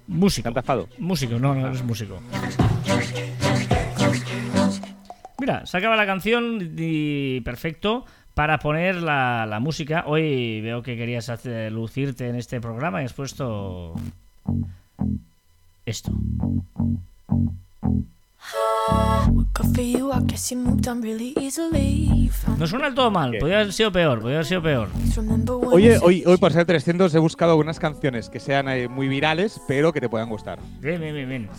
[0.08, 0.44] músico.
[0.46, 0.88] Canta Fado.
[0.98, 2.20] Músico, no, no es músico.
[5.40, 10.04] Mira, se acaba la canción y perfecto para poner la, la música.
[10.08, 13.94] Hoy veo que querías hacer- lucirte en este programa y has puesto
[15.86, 16.12] esto.
[22.58, 23.40] No suena del todo mal, ¿Qué?
[23.40, 24.90] podría haber sido peor, podría haber sido peor.
[25.72, 29.62] Oye, hoy, hoy por ser 300 he buscado algunas canciones que sean eh, muy virales,
[29.68, 30.60] pero que te puedan gustar.
[30.80, 31.50] Bien, bien, bien, bien.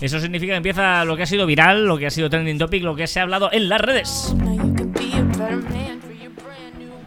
[0.00, 2.82] Eso significa que empieza lo que ha sido viral, lo que ha sido trending topic,
[2.82, 4.34] lo que se ha hablado en las redes.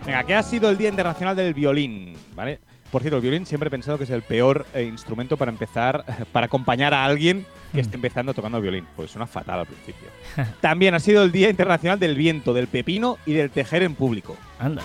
[0.06, 2.60] Venga, que ha sido el Día Internacional del Violín, ¿vale?
[2.92, 6.06] Por cierto, el violín siempre he pensado que es el peor eh, instrumento para empezar,
[6.32, 7.44] para acompañar a alguien
[7.74, 10.08] que esté empezando tocando violín, pues suena fatal al principio.
[10.62, 14.38] También ha sido el Día Internacional del Viento, del Pepino y del Tejer en Público.
[14.60, 14.84] Anda.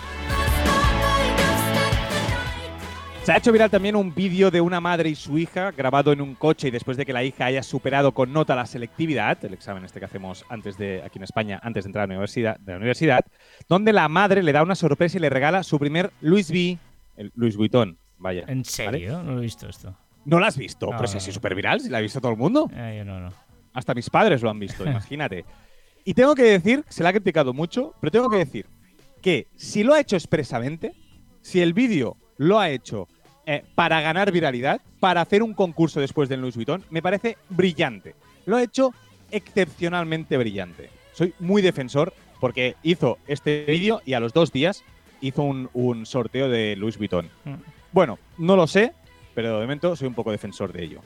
[3.29, 6.22] Se ha hecho viral también un vídeo de una madre y su hija grabado en
[6.22, 9.53] un coche y después de que la hija haya superado con nota la selectividad, el
[9.53, 12.59] examen este que hacemos antes de aquí en España, antes de entrar a la universidad,
[12.59, 13.27] de la universidad,
[13.69, 16.79] donde la madre le da una sorpresa y le regala su primer Louis V,
[17.19, 18.44] el Louis Vuitton, vaya.
[18.48, 18.65] ¿En ¿vale?
[18.65, 19.23] serio?
[19.23, 19.94] No lo he visto esto.
[20.29, 20.87] ¿No la has visto?
[20.90, 21.33] No, Pero si no, es no.
[21.33, 22.70] súper viral, si la ha visto todo el mundo.
[22.74, 23.33] Eh, yo no, no.
[23.72, 25.46] Hasta mis padres lo han visto, imagínate.
[26.04, 28.66] Y tengo que decir, se la ha criticado mucho, pero tengo que decir
[29.22, 30.92] que si lo ha hecho expresamente,
[31.40, 33.08] si el vídeo lo ha hecho
[33.46, 38.14] eh, para ganar viralidad, para hacer un concurso después del Louis Vuitton, me parece brillante.
[38.44, 38.92] Lo ha hecho
[39.31, 40.90] excepcionalmente brillante.
[41.14, 44.85] Soy muy defensor porque hizo este vídeo y a los dos días
[45.22, 47.31] hizo un, un sorteo de Louis Vuitton.
[47.44, 47.54] Mm.
[47.92, 48.92] Bueno, no lo sé,
[49.38, 51.00] pero de momento soy un poco defensor de ello.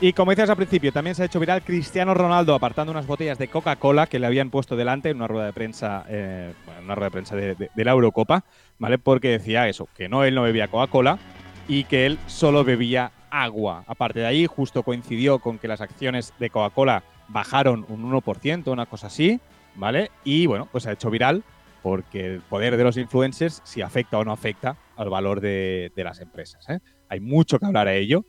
[0.00, 3.38] Y como decías al principio, también se ha hecho viral Cristiano Ronaldo apartando unas botellas
[3.38, 6.52] de Coca-Cola que le habían puesto delante en una rueda de prensa, eh,
[6.82, 8.42] una rueda de prensa de la Eurocopa,
[8.80, 8.98] ¿vale?
[8.98, 11.20] Porque decía eso, que no, él no bebía Coca-Cola
[11.68, 13.84] y que él solo bebía agua.
[13.86, 18.86] Aparte de ahí, justo coincidió con que las acciones de Coca-Cola bajaron un 1%, una
[18.86, 19.38] cosa así,
[19.76, 20.10] ¿vale?
[20.24, 21.44] Y bueno, pues se ha hecho viral
[21.82, 26.04] porque el poder de los influencers si afecta o no afecta al valor de, de
[26.04, 26.68] las empresas.
[26.68, 26.80] ¿eh?
[27.08, 28.24] Hay mucho que hablar a ello,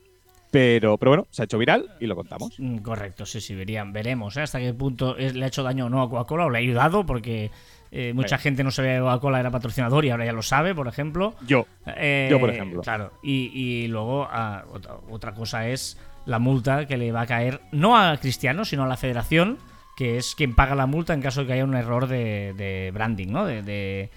[0.50, 2.54] pero, pero bueno, se ha hecho viral y lo contamos.
[2.58, 4.42] Mm, Correcto, sí, sí, verían, veremos ¿eh?
[4.42, 6.60] hasta qué punto es- le ha hecho daño o no a Coca-Cola o le ha
[6.60, 7.50] ayudado, porque
[7.92, 8.44] eh, mucha Sí.
[8.44, 11.34] gente no sabía que Coca-Cola era patrocinador y ahora ya lo sabe, por ejemplo.
[11.46, 12.82] Yo, Eh, Yo, por ejemplo.
[12.82, 17.26] Claro, y, y luego ah, otra, otra cosa es la multa que le va a
[17.26, 19.58] caer, no a Cristiano, sino a la federación,
[20.00, 22.90] que es quien paga la multa en caso de que haya un error de, de
[22.94, 23.44] branding, ¿no?
[23.44, 24.08] De, de,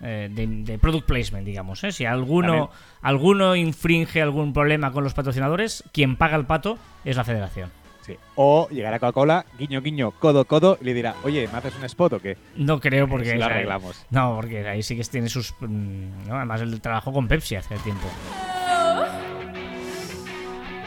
[0.00, 1.82] eh, de- de product placement, digamos.
[1.82, 1.90] ¿eh?
[1.90, 2.70] Si alguno,
[3.00, 7.70] alguno infringe algún problema con los patrocinadores, quien paga el pato es la federación.
[8.06, 8.14] sí.
[8.36, 12.12] O llegará Coca-Cola, guiño, guiño, codo, codo, y le dirá, oye, ¿me haces un spot
[12.12, 12.36] o qué?
[12.54, 13.32] No creo porque...
[13.32, 14.06] Si lo arreglamos.
[14.10, 15.52] No, porque ahí sí que tiene sus...
[15.58, 16.36] mm, ¿no?
[16.36, 18.06] Además, el trabajo con Pepsi hace tiempo.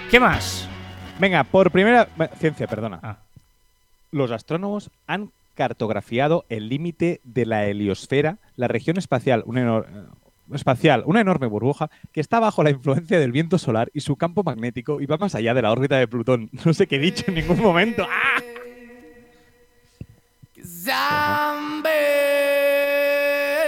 [0.09, 0.67] ¿Qué más?
[1.19, 2.07] Venga, por primera...
[2.39, 2.99] Ciencia, perdona.
[3.03, 3.17] Ah,
[4.15, 10.55] Los astrónomos han cartografiado el límite de la heliosfera, la región espacial, una, enor- eh,
[10.55, 14.41] espacial, una enorme burbuja que está bajo la influencia del viento solar y su campo
[14.41, 16.49] magnético y va más allá de la órbita de Plutón.
[16.65, 18.07] No sé qué he dicho en ningún momento.
[18.09, 18.39] ¡Ah!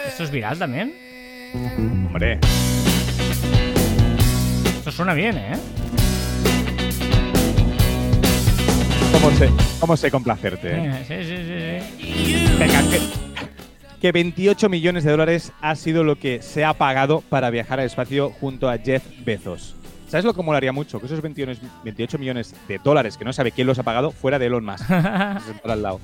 [0.07, 0.93] ¿Esto es viral también?
[2.07, 2.39] Hombre,
[4.77, 5.57] Esto suena bien, ¿eh?
[9.21, 9.49] ¿Cómo sé,
[9.79, 10.69] cómo sé complacerte?
[10.71, 11.03] eh?
[11.07, 12.57] Sí, sí, sí, sí.
[12.59, 12.99] Venga, que,
[13.99, 17.87] que 28 millones de dólares ha sido lo que se ha pagado para viajar al
[17.87, 19.75] espacio junto a Jeff Bezos.
[20.07, 20.99] ¿Sabes lo que molaría mucho?
[20.99, 21.53] Que esos 21
[21.83, 24.89] 28 millones de dólares que no sabe quién los ha pagado fuera de Elon Musk.
[24.91, 25.99] Al lado.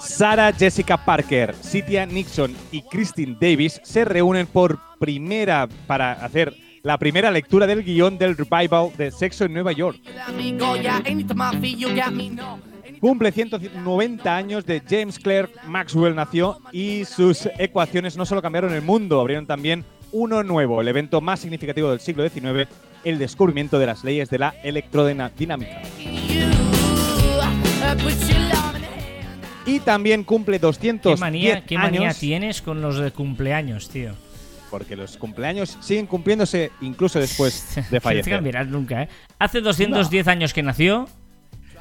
[0.00, 6.98] Sarah Jessica Parker, Cynthia Nixon y Christine Davis se reúnen por primera para hacer la
[6.98, 10.00] primera lectura del guion del revival de Sexo en Nueva York.
[13.00, 18.82] Cumple 190 años de James Clerk Maxwell nació y sus ecuaciones no solo cambiaron el
[18.82, 22.68] mundo, abrieron también uno nuevo, el evento más significativo del siglo XIX,
[23.04, 25.82] el descubrimiento de las leyes de la electrodinámica.
[29.64, 34.12] Y también cumple 200 ¿Qué manía, qué manía años, tienes con los de cumpleaños, tío?
[34.72, 38.32] Porque los cumpleaños siguen cumpliéndose incluso después de No fallecer.
[38.32, 39.08] cambiarás nunca, ¿eh?
[39.38, 41.06] Hace 210 años que nació.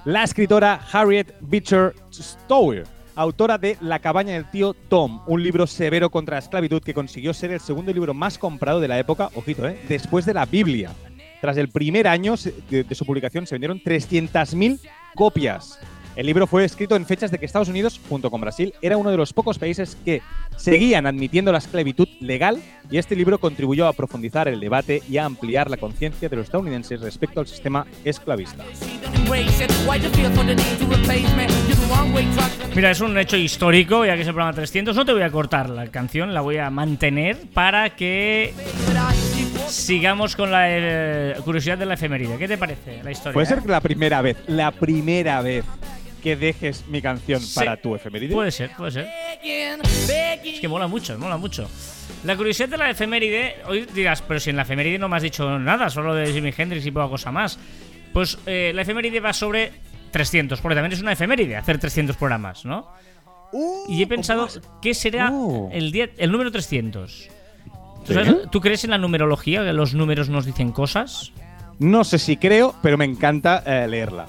[0.05, 2.83] La escritora Harriet Beecher Stowe,
[3.15, 7.33] autora de La cabaña del tío Tom, un libro severo contra la esclavitud que consiguió
[7.33, 9.79] ser el segundo libro más comprado de la época, ojito, ¿eh?
[9.87, 10.91] después de la Biblia.
[11.39, 12.35] Tras el primer año
[12.69, 14.79] de su publicación se vendieron 300.000
[15.15, 15.79] copias.
[16.15, 19.11] El libro fue escrito en fechas de que Estados Unidos, junto con Brasil, era uno
[19.11, 20.21] de los pocos países que
[20.57, 25.25] seguían admitiendo la esclavitud legal y este libro contribuyó a profundizar el debate y a
[25.25, 28.65] ampliar la conciencia de los estadounidenses respecto al sistema esclavista.
[32.75, 34.93] Mira, es un hecho histórico, ya que es el programa 300.
[34.93, 38.53] No te voy a cortar la canción, la voy a mantener para que
[39.67, 42.37] sigamos con la eh, curiosidad de la efeméride.
[42.37, 43.33] ¿Qué te parece la historia?
[43.33, 43.61] Puede ser eh?
[43.67, 45.63] la primera vez, la primera vez
[46.21, 47.55] que dejes mi canción Sí.
[47.55, 48.33] para tu efeméride.
[48.33, 49.07] Puede ser, puede ser.
[49.43, 51.69] Es que mola mucho, mola mucho.
[52.23, 55.23] La curiosidad de la efeméride, hoy dirás, pero si en la efeméride no me has
[55.23, 57.57] dicho nada, solo de Jimi Hendrix y poca cosa más.
[58.13, 59.71] Pues eh, la efeméride va sobre
[60.11, 62.87] 300, porque también es una efeméride hacer 300 programas, ¿no?
[63.53, 64.47] Uh, Y he pensado,
[64.81, 65.69] ¿qué será Oh.
[65.73, 67.29] el, día, el número 300?
[68.05, 68.13] ¿Tú, ¿Sí?
[68.13, 71.31] sabes- ¿Tú crees en la numerología, que los números nos dicen cosas?
[71.79, 74.27] No sé si creo, pero me encanta eh, leerla.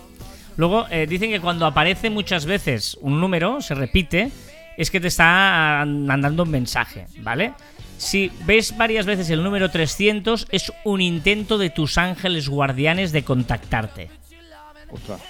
[0.57, 4.31] Luego eh, dicen que cuando aparece muchas veces un número, se repite,
[4.77, 7.53] es que te está mandando un mensaje, ¿vale?
[7.99, 13.23] Si ves varias veces el número 300, es un intento de tus ángeles guardianes de
[13.23, 14.11] contactarte.
[14.91, 15.21] Ostras.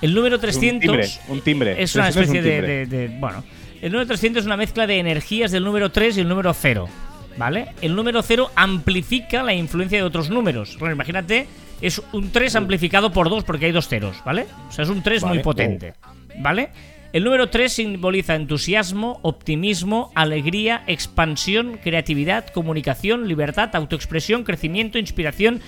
[0.00, 1.82] El número Un 300 timbre, un timbre.
[1.82, 3.44] es una 300 es un especie de- de- Bueno,
[3.80, 6.88] el número 300 es una mezcla de energías del número 3 y el número 0,
[7.36, 7.68] ¿vale?
[7.82, 10.76] El número 0 amplifica la influencia de otros números.
[10.80, 11.46] Bueno, imagínate,
[11.82, 14.46] es un 3 amplificado por 2 porque hay dos ceros, ¿vale?
[14.68, 15.94] O sea, es un 3 muy potente,
[16.38, 16.70] ¿vale?
[17.12, 25.60] El número 3 simboliza entusiasmo, optimismo, alegría, expansión, creatividad, comunicación, libertad, autoexpresión, crecimiento, inspiración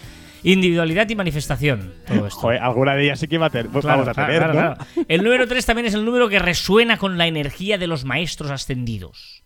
[0.47, 1.95] Individualidad y manifestación.
[2.07, 2.39] Todo esto.
[2.41, 4.71] Joder, alguna de ellas sí que iba a tener, Claro, vamos a claro, tener, claro,
[4.71, 4.75] ¿no?
[4.77, 5.05] claro.
[5.09, 8.51] El número 3 también es el número que resuena con la energía de los maestros
[8.51, 9.43] ascendidos.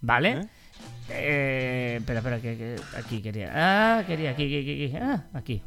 [0.00, 0.30] ¿Vale?
[0.30, 0.40] ¿Eh?
[1.10, 3.50] Eh, espera, espera, que, que- aquí quería.
[3.52, 4.96] Ah, quería, aquí, aquí, aquí.
[4.96, 5.60] Ah, aquí.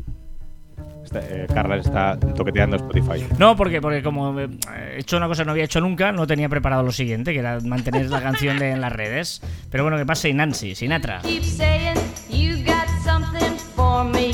[1.04, 3.26] Está- eh, Carla está toqueteando Spotify.
[3.38, 4.48] No, porque, porque como eh,
[4.96, 7.40] he hecho una cosa que no había hecho nunca, no tenía preparado lo siguiente, que
[7.40, 9.42] era mantener la canción de, en las redes.
[9.70, 11.22] Pero bueno, que pase Nancy, Sinatra.
[11.24, 11.96] Keep saying
[12.30, 14.32] you got something for me.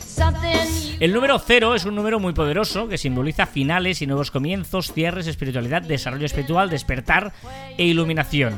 [0.00, 0.50] Something
[0.90, 4.92] you El número 0 es un número muy poderoso que simboliza finales y nuevos comienzos,
[4.92, 7.32] cierres, espiritualidad, desarrollo espiritual, despertar
[7.76, 8.54] e iluminación.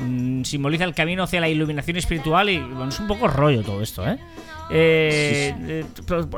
[0.00, 3.82] Mm, simboliza el camino hacia la iluminación espiritual y bueno, es un poco rollo todo
[3.82, 4.18] esto, ¿eh?
[4.70, 5.84] Eh, eh,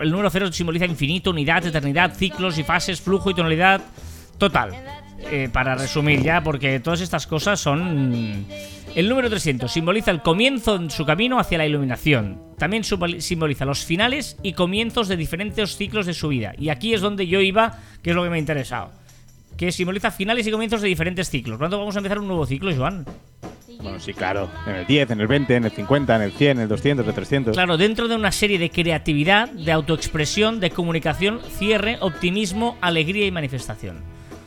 [0.02, 3.80] el número 0 simboliza infinito, unidad, eternidad, ciclos y fases, flujo y tonalidad
[4.38, 4.72] total.
[5.30, 8.46] Eh, para resumir ya, porque todas estas cosas son...
[8.94, 12.42] El número 300 simboliza el comienzo en su camino hacia la iluminación.
[12.58, 16.54] También simboliza los finales y comienzos de diferentes ciclos de su vida.
[16.58, 18.90] Y aquí es donde yo iba, que es lo que me ha interesado.
[19.56, 21.58] Que simboliza finales y comienzos de diferentes ciclos.
[21.58, 23.04] ¿Cuándo vamos a empezar un nuevo ciclo, Joan?
[23.82, 24.48] Bueno, sí, claro.
[24.66, 27.04] En el 10, en el 20, en el 50, en el 100, en el 200,
[27.04, 27.54] en el 300.
[27.56, 33.30] Claro, dentro de una serie de creatividad, de autoexpresión, de comunicación, cierre, optimismo, alegría y
[33.30, 33.98] manifestación.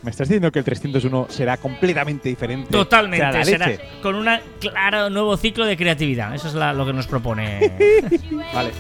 [0.04, 2.70] Me estás diciendo que el 301 será completamente diferente.
[2.70, 3.72] Totalmente, será
[4.02, 4.28] con un
[4.60, 6.36] claro nuevo ciclo de creatividad.
[6.36, 7.72] Eso es la- lo que nos propone.
[8.54, 8.72] Vale.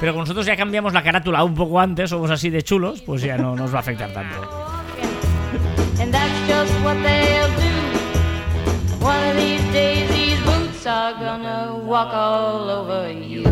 [0.00, 3.22] Pero como nosotros ya cambiamos la carátula un poco antes, somos así de chulos, pues
[3.22, 4.36] ya no nos va a afectar tanto.
[6.00, 9.04] and that's just what they'll do.
[9.06, 13.42] One of these these boots are gonna walk all over you.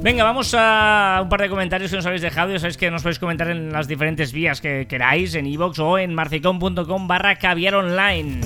[0.00, 2.52] Venga, vamos a un par de comentarios que nos habéis dejado.
[2.52, 5.98] Ya sabéis que nos podéis comentar en las diferentes vías que queráis, en iVoox o
[5.98, 8.40] en marficom.com barra caviar online.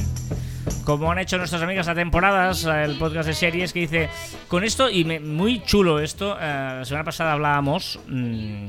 [0.85, 4.09] Como han hecho nuestras amigas a temporadas, el podcast de series que dice,
[4.49, 8.67] con esto, y me- muy chulo esto, eh, la semana pasada hablábamos, mm,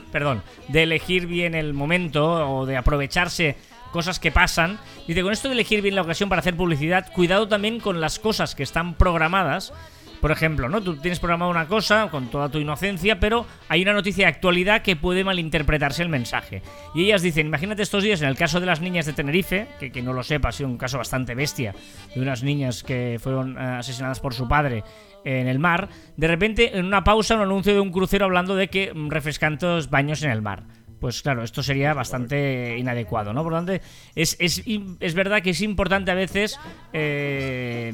[0.12, 2.24] perdón, de elegir bien el momento
[2.60, 3.56] o de aprovecharse
[3.92, 4.78] cosas que pasan.
[5.06, 8.18] Dice, con esto de elegir bien la ocasión para hacer publicidad, cuidado también con las
[8.18, 9.72] cosas que están programadas.
[10.20, 10.82] Por ejemplo, ¿no?
[10.82, 14.82] Tú tienes programada una cosa con toda tu inocencia, pero hay una noticia de actualidad
[14.82, 16.62] que puede malinterpretarse el mensaje.
[16.94, 20.02] Y ellas dicen, imagínate estos días, en el caso de las niñas de Tenerife, que,
[20.02, 21.72] no lo sepa, ha sido un caso bastante bestia,
[22.14, 24.82] de unas niñas que fueron eh, asesinadas por su padre
[25.24, 28.68] en el mar, de repente en una pausa un anuncio de un crucero hablando de
[28.68, 30.64] que mm, refrescantes baños en el mar.
[31.00, 33.42] Pues claro, esto sería bastante inadecuado, ¿no?
[33.42, 33.72] Por lo tanto,
[34.14, 36.58] es, es, es verdad que es importante a veces
[36.92, 37.92] eh,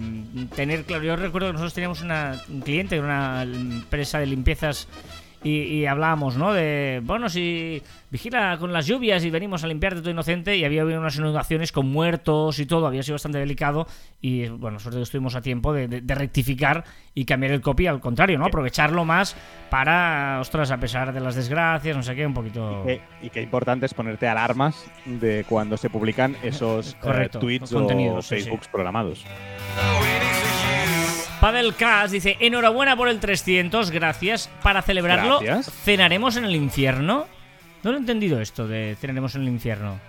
[0.55, 1.05] tener claro.
[1.05, 4.89] Yo recuerdo que nosotros teníamos una, un cliente, una empresa de limpiezas
[5.45, 6.53] y, y hablábamos, ¿no?
[6.53, 7.81] De, bueno, si
[8.11, 11.71] vigila con las lluvias y venimos a limpiarte todo inocente y había habido unas inundaciones
[11.71, 13.87] con muertos y todo, había sido bastante delicado
[14.21, 16.85] y, bueno, nosotros estuvimos a tiempo de, de- de rectificar
[17.15, 18.47] y cambiar el copy al contrario, ¿no?
[18.47, 19.37] Aprovecharlo más
[19.71, 22.85] para, ostras, a pesar de las desgracias, no sé qué, un poquito...
[23.23, 27.77] Y qué importante es ponerte alarmas de cuando se publican esos eh, Correcto, tweets o
[27.77, 29.25] contenidos, sí, Facebooks programados.
[31.45, 34.49] Padel Cast dice, enhorabuena por el 300, gracias.
[34.63, 35.75] Para celebrarlo, Gracias.
[35.85, 37.27] ¿cenaremos en el infierno?
[37.83, 40.01] No lo he entendido esto de cenaremos en el infierno.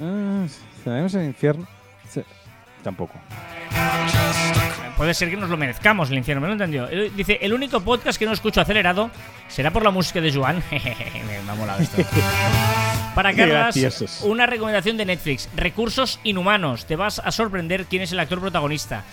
[0.00, 0.46] Ah,
[0.82, 1.68] ¿Tenemos el infierno?
[2.08, 2.22] Sí.
[2.82, 3.20] Tampoco.
[4.96, 6.88] Puede ser que nos lo merezcamos el infierno, me lo he entendido.
[6.90, 9.10] Eh, Dice, el único podcast que no escucho acelerado
[9.46, 10.62] será por la música de Joan.
[10.70, 10.80] me
[11.44, 12.02] me ha molado esto.
[13.14, 15.50] Para Carlas, una recomendación de Netflix.
[15.54, 16.86] Recursos inhumanos.
[16.86, 19.04] Te vas a sorprender quién es el actor protagonista.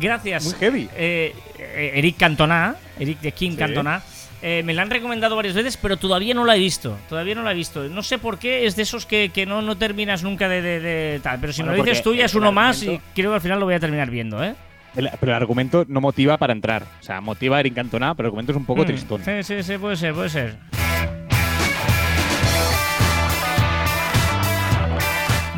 [0.00, 0.44] Gracias.
[0.44, 0.88] Muy heavy.
[0.96, 3.56] eh, eh, Eric Cantona, Eric de King Sí.
[3.56, 4.02] Cantona.
[4.40, 6.96] Eh, me la han recomendado varias veces, pero todavía no la he visto.
[7.08, 7.82] Todavía no la he visto.
[7.88, 10.78] No sé por qué, es de esos que, que no, no terminas nunca de, de-
[10.80, 11.40] de tal.
[11.40, 13.40] Pero si Bueno, me lo dices tú, ya es uno más y creo que al
[13.40, 14.54] final lo voy a terminar viendo, ¿eh?
[14.94, 16.84] El- pero el argumento no motiva para entrar.
[17.00, 19.24] O sea, motiva a Eric Cantona, pero el argumento es un poco Mm, tristón.
[19.24, 20.56] Sí, sí, sí, puede ser, puede ser.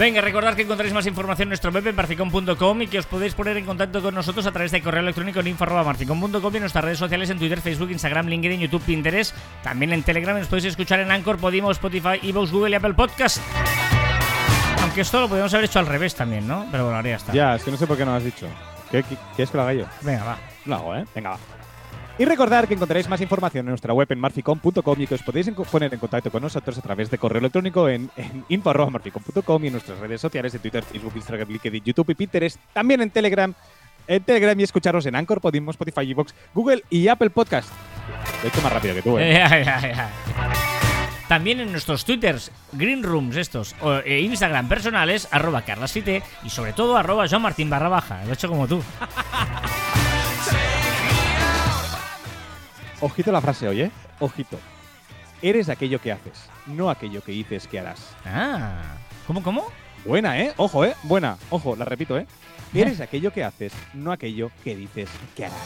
[0.00, 3.34] Venga, recordad que encontráis más información en nuestro web en marficom.com y que os podéis
[3.34, 6.82] poner en contacto con nosotros a través de correo electrónico en info.marficom.com y en nuestras
[6.82, 9.36] redes sociales en Twitter, Facebook, Instagram, LinkedIn, YouTube, Pinterest.
[9.62, 13.42] También en Telegram nos podéis escuchar en Anchor, Podimo, Spotify, Evox, Google y Apple Podcast.
[14.80, 16.66] Aunque esto lo podríamos haber hecho al revés también, ¿no?
[16.70, 17.32] Pero bueno, ahora ya está.
[17.34, 18.46] Ya, es que no sé por qué no lo has dicho.
[18.90, 19.84] ¿Qué, qué- ¿Quieres que lo haga yo?
[20.00, 20.38] Venga, va.
[20.64, 21.04] Lo hago, ¿eh?
[21.14, 21.38] Venga, va.
[22.20, 25.50] Y recordar que encontraréis más información en nuestra web en marficom.com y que os podéis
[25.70, 29.72] poner en contacto con nosotros a través de correo electrónico en, en info.marficom.com y en
[29.72, 32.60] nuestras redes sociales de Twitter, Facebook, Instagram, LinkedIn, YouTube y Pinterest.
[32.74, 33.54] También en Telegram,
[34.06, 37.70] en Telegram y escucharos en Anchor, Podimo, Spotify, Evox, Google y Apple Podcast.
[38.42, 39.42] Lo he hecho más rápido que tú, ¿eh?
[41.26, 46.74] También en nuestros twitters, green rooms estos, o, e Instagram personales, arroba carlasfite y sobre
[46.74, 48.22] todo arroba Joan Martín barra baja.
[48.24, 48.82] Lo he hecho como tú.
[53.00, 53.90] ojito la frase hoy, ¿eh?
[54.20, 54.58] Ojito.
[55.42, 58.00] Eres aquello que haces, no aquello que dices que harás.
[58.26, 58.96] Ah,
[59.26, 59.66] ¿cómo, cómo?
[60.04, 60.52] Buena, ¿eh?
[60.56, 60.94] Ojo, ¿eh?
[61.04, 61.36] Buena.
[61.50, 62.26] Ojo, la repito, ¿eh?
[62.74, 65.58] Eres aquello que haces, no aquello que dices que harás.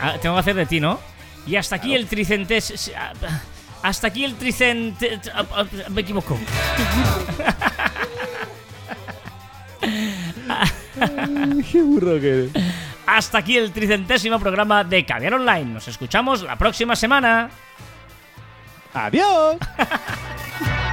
[0.00, 1.00] Ah, tengo que hacer de ti, ¿no?
[1.46, 2.92] Y hasta aquí el tricentes...
[2.96, 3.12] ah,
[3.82, 5.20] Hasta aquí el tricente...
[5.34, 6.36] ah, ah, Me equivoco.
[11.70, 12.52] ¡Qué burro que eres!
[13.06, 15.64] Hasta aquí el tricentésimo programa de Caviar Online.
[15.64, 17.50] Nos escuchamos la próxima semana.
[18.92, 19.56] ¡Adiós!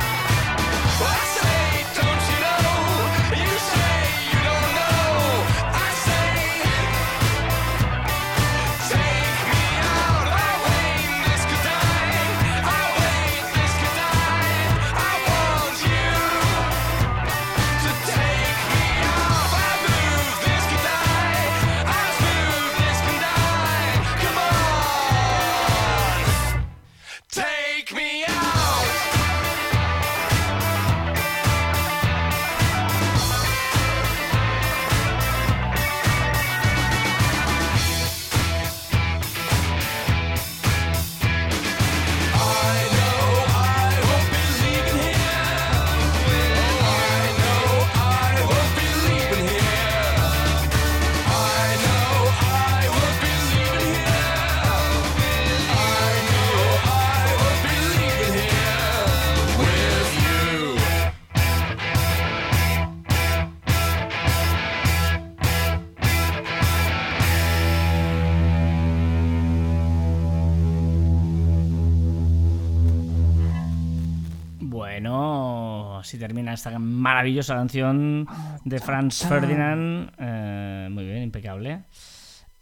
[76.23, 78.25] termina esta maravillosa canción
[78.63, 80.09] de Franz Ferdinand.
[80.17, 81.81] Eh, muy bien, impecable.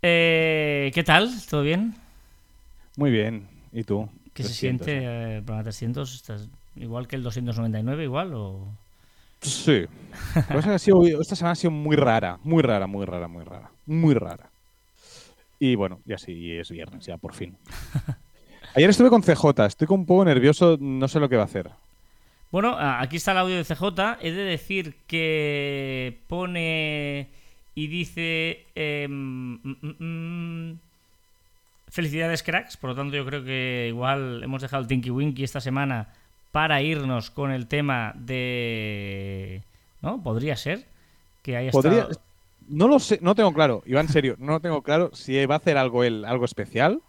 [0.01, 1.29] Eh, ¿Qué tal?
[1.47, 1.93] ¿Todo bien?
[2.97, 3.47] Muy bien.
[3.71, 4.09] ¿Y tú?
[4.33, 5.03] ¿Qué se 300, siente ¿eh?
[5.03, 6.15] eh, el programa 300?
[6.15, 8.65] ¿Estás igual que el 299 igual o...?
[9.41, 9.85] Sí.
[10.49, 12.39] Ha sido- esta semana ha sido muy rara.
[12.43, 13.69] Muy rara, muy rara, muy rara.
[13.85, 14.49] Muy rara.
[15.59, 17.55] Y bueno, ya sí, es viernes, ya por fin.
[18.75, 21.69] Ayer estuve con CJ, estoy un poco nervioso, no sé lo que va a hacer.
[22.51, 24.17] Bueno, aquí está el audio de CJ.
[24.21, 27.27] He de decir que pone
[27.75, 28.65] y dice...
[28.75, 30.79] em, mm, mm, mm,
[31.87, 32.77] felicidades, cracks.
[32.77, 36.09] Por lo tanto, yo creo que igual hemos dejado el Tinky Winky esta semana
[36.51, 39.61] para irnos con el tema de...
[40.01, 40.21] ¿No?
[40.21, 40.85] Podría ser
[41.43, 42.21] que haya Podría, estado-
[42.67, 45.57] no lo sé, no tengo claro, Iván, en serio, no tengo claro si va a
[45.57, 47.01] hacer algo él, algo especial,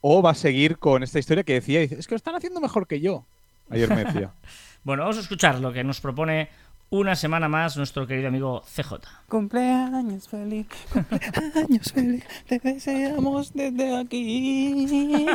[0.00, 2.60] o va a seguir con esta historia que decía, dice, es que lo están haciendo
[2.60, 3.24] mejor que yo.
[3.70, 4.30] Ayer me decía.
[4.84, 6.50] Bueno, vamos a escuchar lo que nos propone
[6.90, 9.00] una semana más nuestro querido amigo CJ.
[9.30, 15.26] Cumpleaños feliz, cumpleaños feliz, te deseamos desde aquí.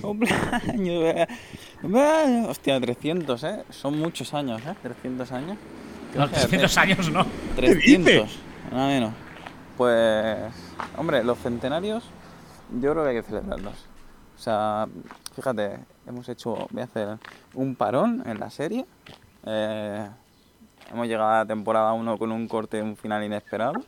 [0.00, 1.26] Cumpleaños, eh.
[1.80, 2.48] cumpleaños.
[2.50, 3.64] Hostia, 300, ¿eh?
[3.70, 4.74] Son muchos años, ¿eh?
[4.82, 5.58] 300 años.
[6.14, 6.48] No, Imagínate.
[6.48, 7.26] 300 años, ¿no?
[7.56, 8.38] 300,
[8.70, 9.14] nada menos.
[9.76, 10.38] Pues,
[10.96, 12.04] hombre, los centenarios
[12.80, 13.74] yo creo que hay que celebrarlos.
[14.36, 14.86] O sea,
[15.38, 17.16] fíjate, hemos hecho, voy a hacer
[17.54, 18.84] un parón en la serie.
[19.46, 20.08] Eh,
[20.90, 23.84] hemos llegado a la temporada 1 con un corte, un final inesperado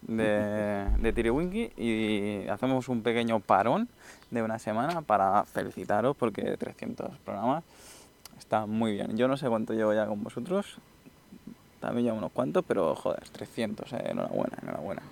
[0.00, 3.90] de, de Tiriwinky y hacemos un pequeño parón
[4.30, 7.64] de una semana para felicitaros porque 300 programas
[8.38, 9.14] está muy bien.
[9.18, 10.78] Yo no sé cuánto llevo ya con vosotros,
[11.80, 15.02] también ya unos cuantos, pero joder, 300, eh, enhorabuena, enhorabuena.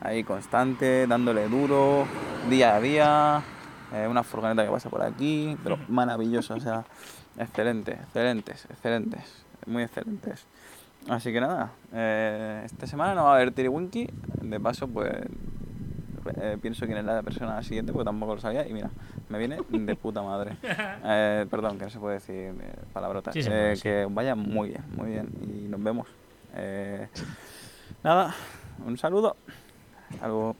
[0.00, 2.06] Ahí constante, dándole duro,
[2.48, 3.42] día a día,
[3.94, 6.84] eh, una furgoneta que pasa por aquí, pero maravilloso, o sea,
[7.38, 10.44] excelente, excelentes, excelentes, muy excelentes.
[11.08, 14.08] Así que nada, eh, esta semana no va a haber Tiriwinky,
[14.42, 15.12] de paso pues
[16.36, 18.88] eh, pienso quién es la persona siguiente, porque tampoco lo sabía, y mira,
[19.28, 20.56] me viene de puta madre.
[21.06, 23.34] Eh, perdón, que no se puede decir eh, palabrotas.
[23.34, 23.82] Sí, Eh, sí.
[23.82, 26.06] Que vaya muy bien, muy bien, y nos vemos.
[28.02, 28.34] Nada,
[28.86, 29.36] un saludo.
[30.10, 30.56] Hasta luego.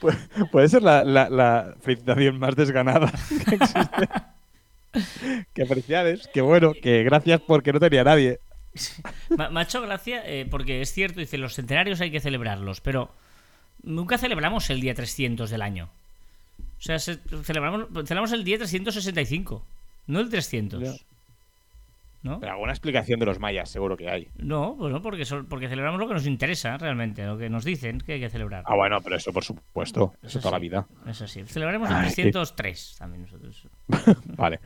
[0.00, 3.12] Pu- Puede ser la, la- la felicitación más desganada
[3.48, 4.08] que existe.
[5.54, 8.40] que felicidades, que bueno, que gracias porque no tenía nadie.
[9.36, 12.80] Me, me ha hecho gracia eh, porque es cierto, dice, los centenarios hay que celebrarlos,
[12.80, 13.12] pero
[13.82, 15.90] nunca celebramos el día 300 del año.
[16.78, 19.64] O sea, se- celebramos, celebramos el día 365,
[20.06, 20.82] no el 300.
[20.82, 20.92] Ya.
[22.22, 22.38] ¿No?
[22.38, 24.28] Pero alguna explicación de los mayas seguro que hay.
[24.36, 27.98] No, bueno, porque, sol- porque celebramos lo que nos interesa realmente, lo que nos dicen
[27.98, 28.62] que hay que celebrar.
[28.66, 30.86] Ah, bueno, pero eso por supuesto, eso toda la vida.
[31.06, 33.66] Eso sí, celebraremos el Ay, 303 también nosotros.
[34.36, 34.60] Vale,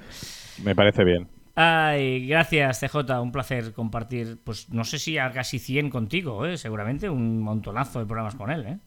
[0.64, 1.28] me parece bien.
[1.54, 3.20] Ay, gracias, CJ.
[3.22, 6.56] Un placer compartir, pues no sé si a casi 100 contigo, ¿eh?
[6.58, 8.66] seguramente un montonazo de programas con él.
[8.66, 8.78] ¿eh?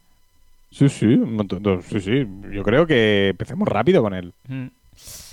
[0.72, 2.28] Sí, sí, un montón- no, sí, sí.
[2.52, 4.34] Yo creo que empecemos rápido con él.
[4.50, 4.66] Mm.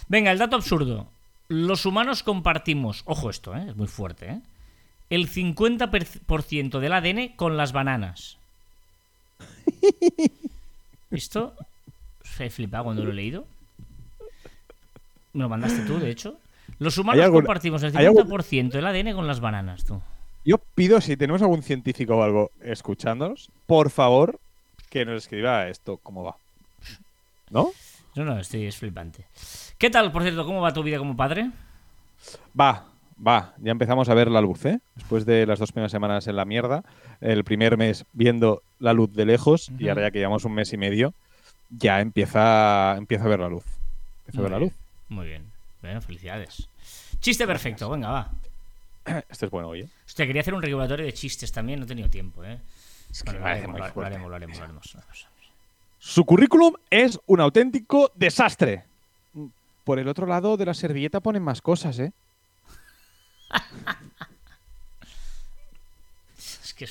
[0.06, 1.08] Venga, el dato absurdo.
[1.48, 3.66] Los humanos compartimos, ojo esto, ¿eh?
[3.68, 4.40] es muy fuerte, ¿eh?
[5.10, 8.38] el 50% del ADN con las bananas.
[11.10, 11.54] ¿Esto?
[12.38, 13.46] He flipado cuando lo he leído.
[15.32, 16.38] Me lo mandaste tú, de hecho.
[16.78, 20.00] Los humanos compartimos el hay algún- 50% del ADN con las bananas, tú.
[20.44, 24.38] Yo pido, si tenemos algún científico o algo escuchándonos, por favor,
[24.90, 26.36] que nos escriba esto, cómo va.
[27.50, 27.70] ¿No?
[28.14, 29.26] No, no, estoy es flipante.
[29.78, 30.44] ¿Qué tal, por cierto?
[30.44, 31.50] ¿Cómo va tu vida como padre?
[32.58, 32.86] Va,
[33.24, 33.54] va.
[33.58, 34.78] Ya empezamos a ver la luz, ¿eh?
[34.94, 36.84] Después de las dos primeras semanas en la mierda,
[37.20, 40.72] el primer mes viendo la luz de lejos y ahora ya que llevamos un mes
[40.72, 41.12] y medio,
[41.70, 43.64] ya empieza, empieza a ver la luz.
[44.20, 44.72] Empieza a ver la luz.
[45.08, 45.44] Muy bien.
[45.82, 46.68] Bueno, felicidades.
[47.20, 48.30] Chiste perfecto, venga, va.
[49.28, 49.88] Esto es bueno, oye.
[50.06, 52.58] Hostia, quería hacer un regulatorio de chistes también, no he tenido tiempo, ¿eh?
[53.22, 55.33] que Bueno, lo haremos, lo haremos, lo haremos, lo haremos.
[56.06, 58.84] Su currículum es un auténtico desastre.
[59.84, 62.12] Por el otro lado de la servilleta ponen más cosas, ¿eh?
[66.36, 66.86] Es que.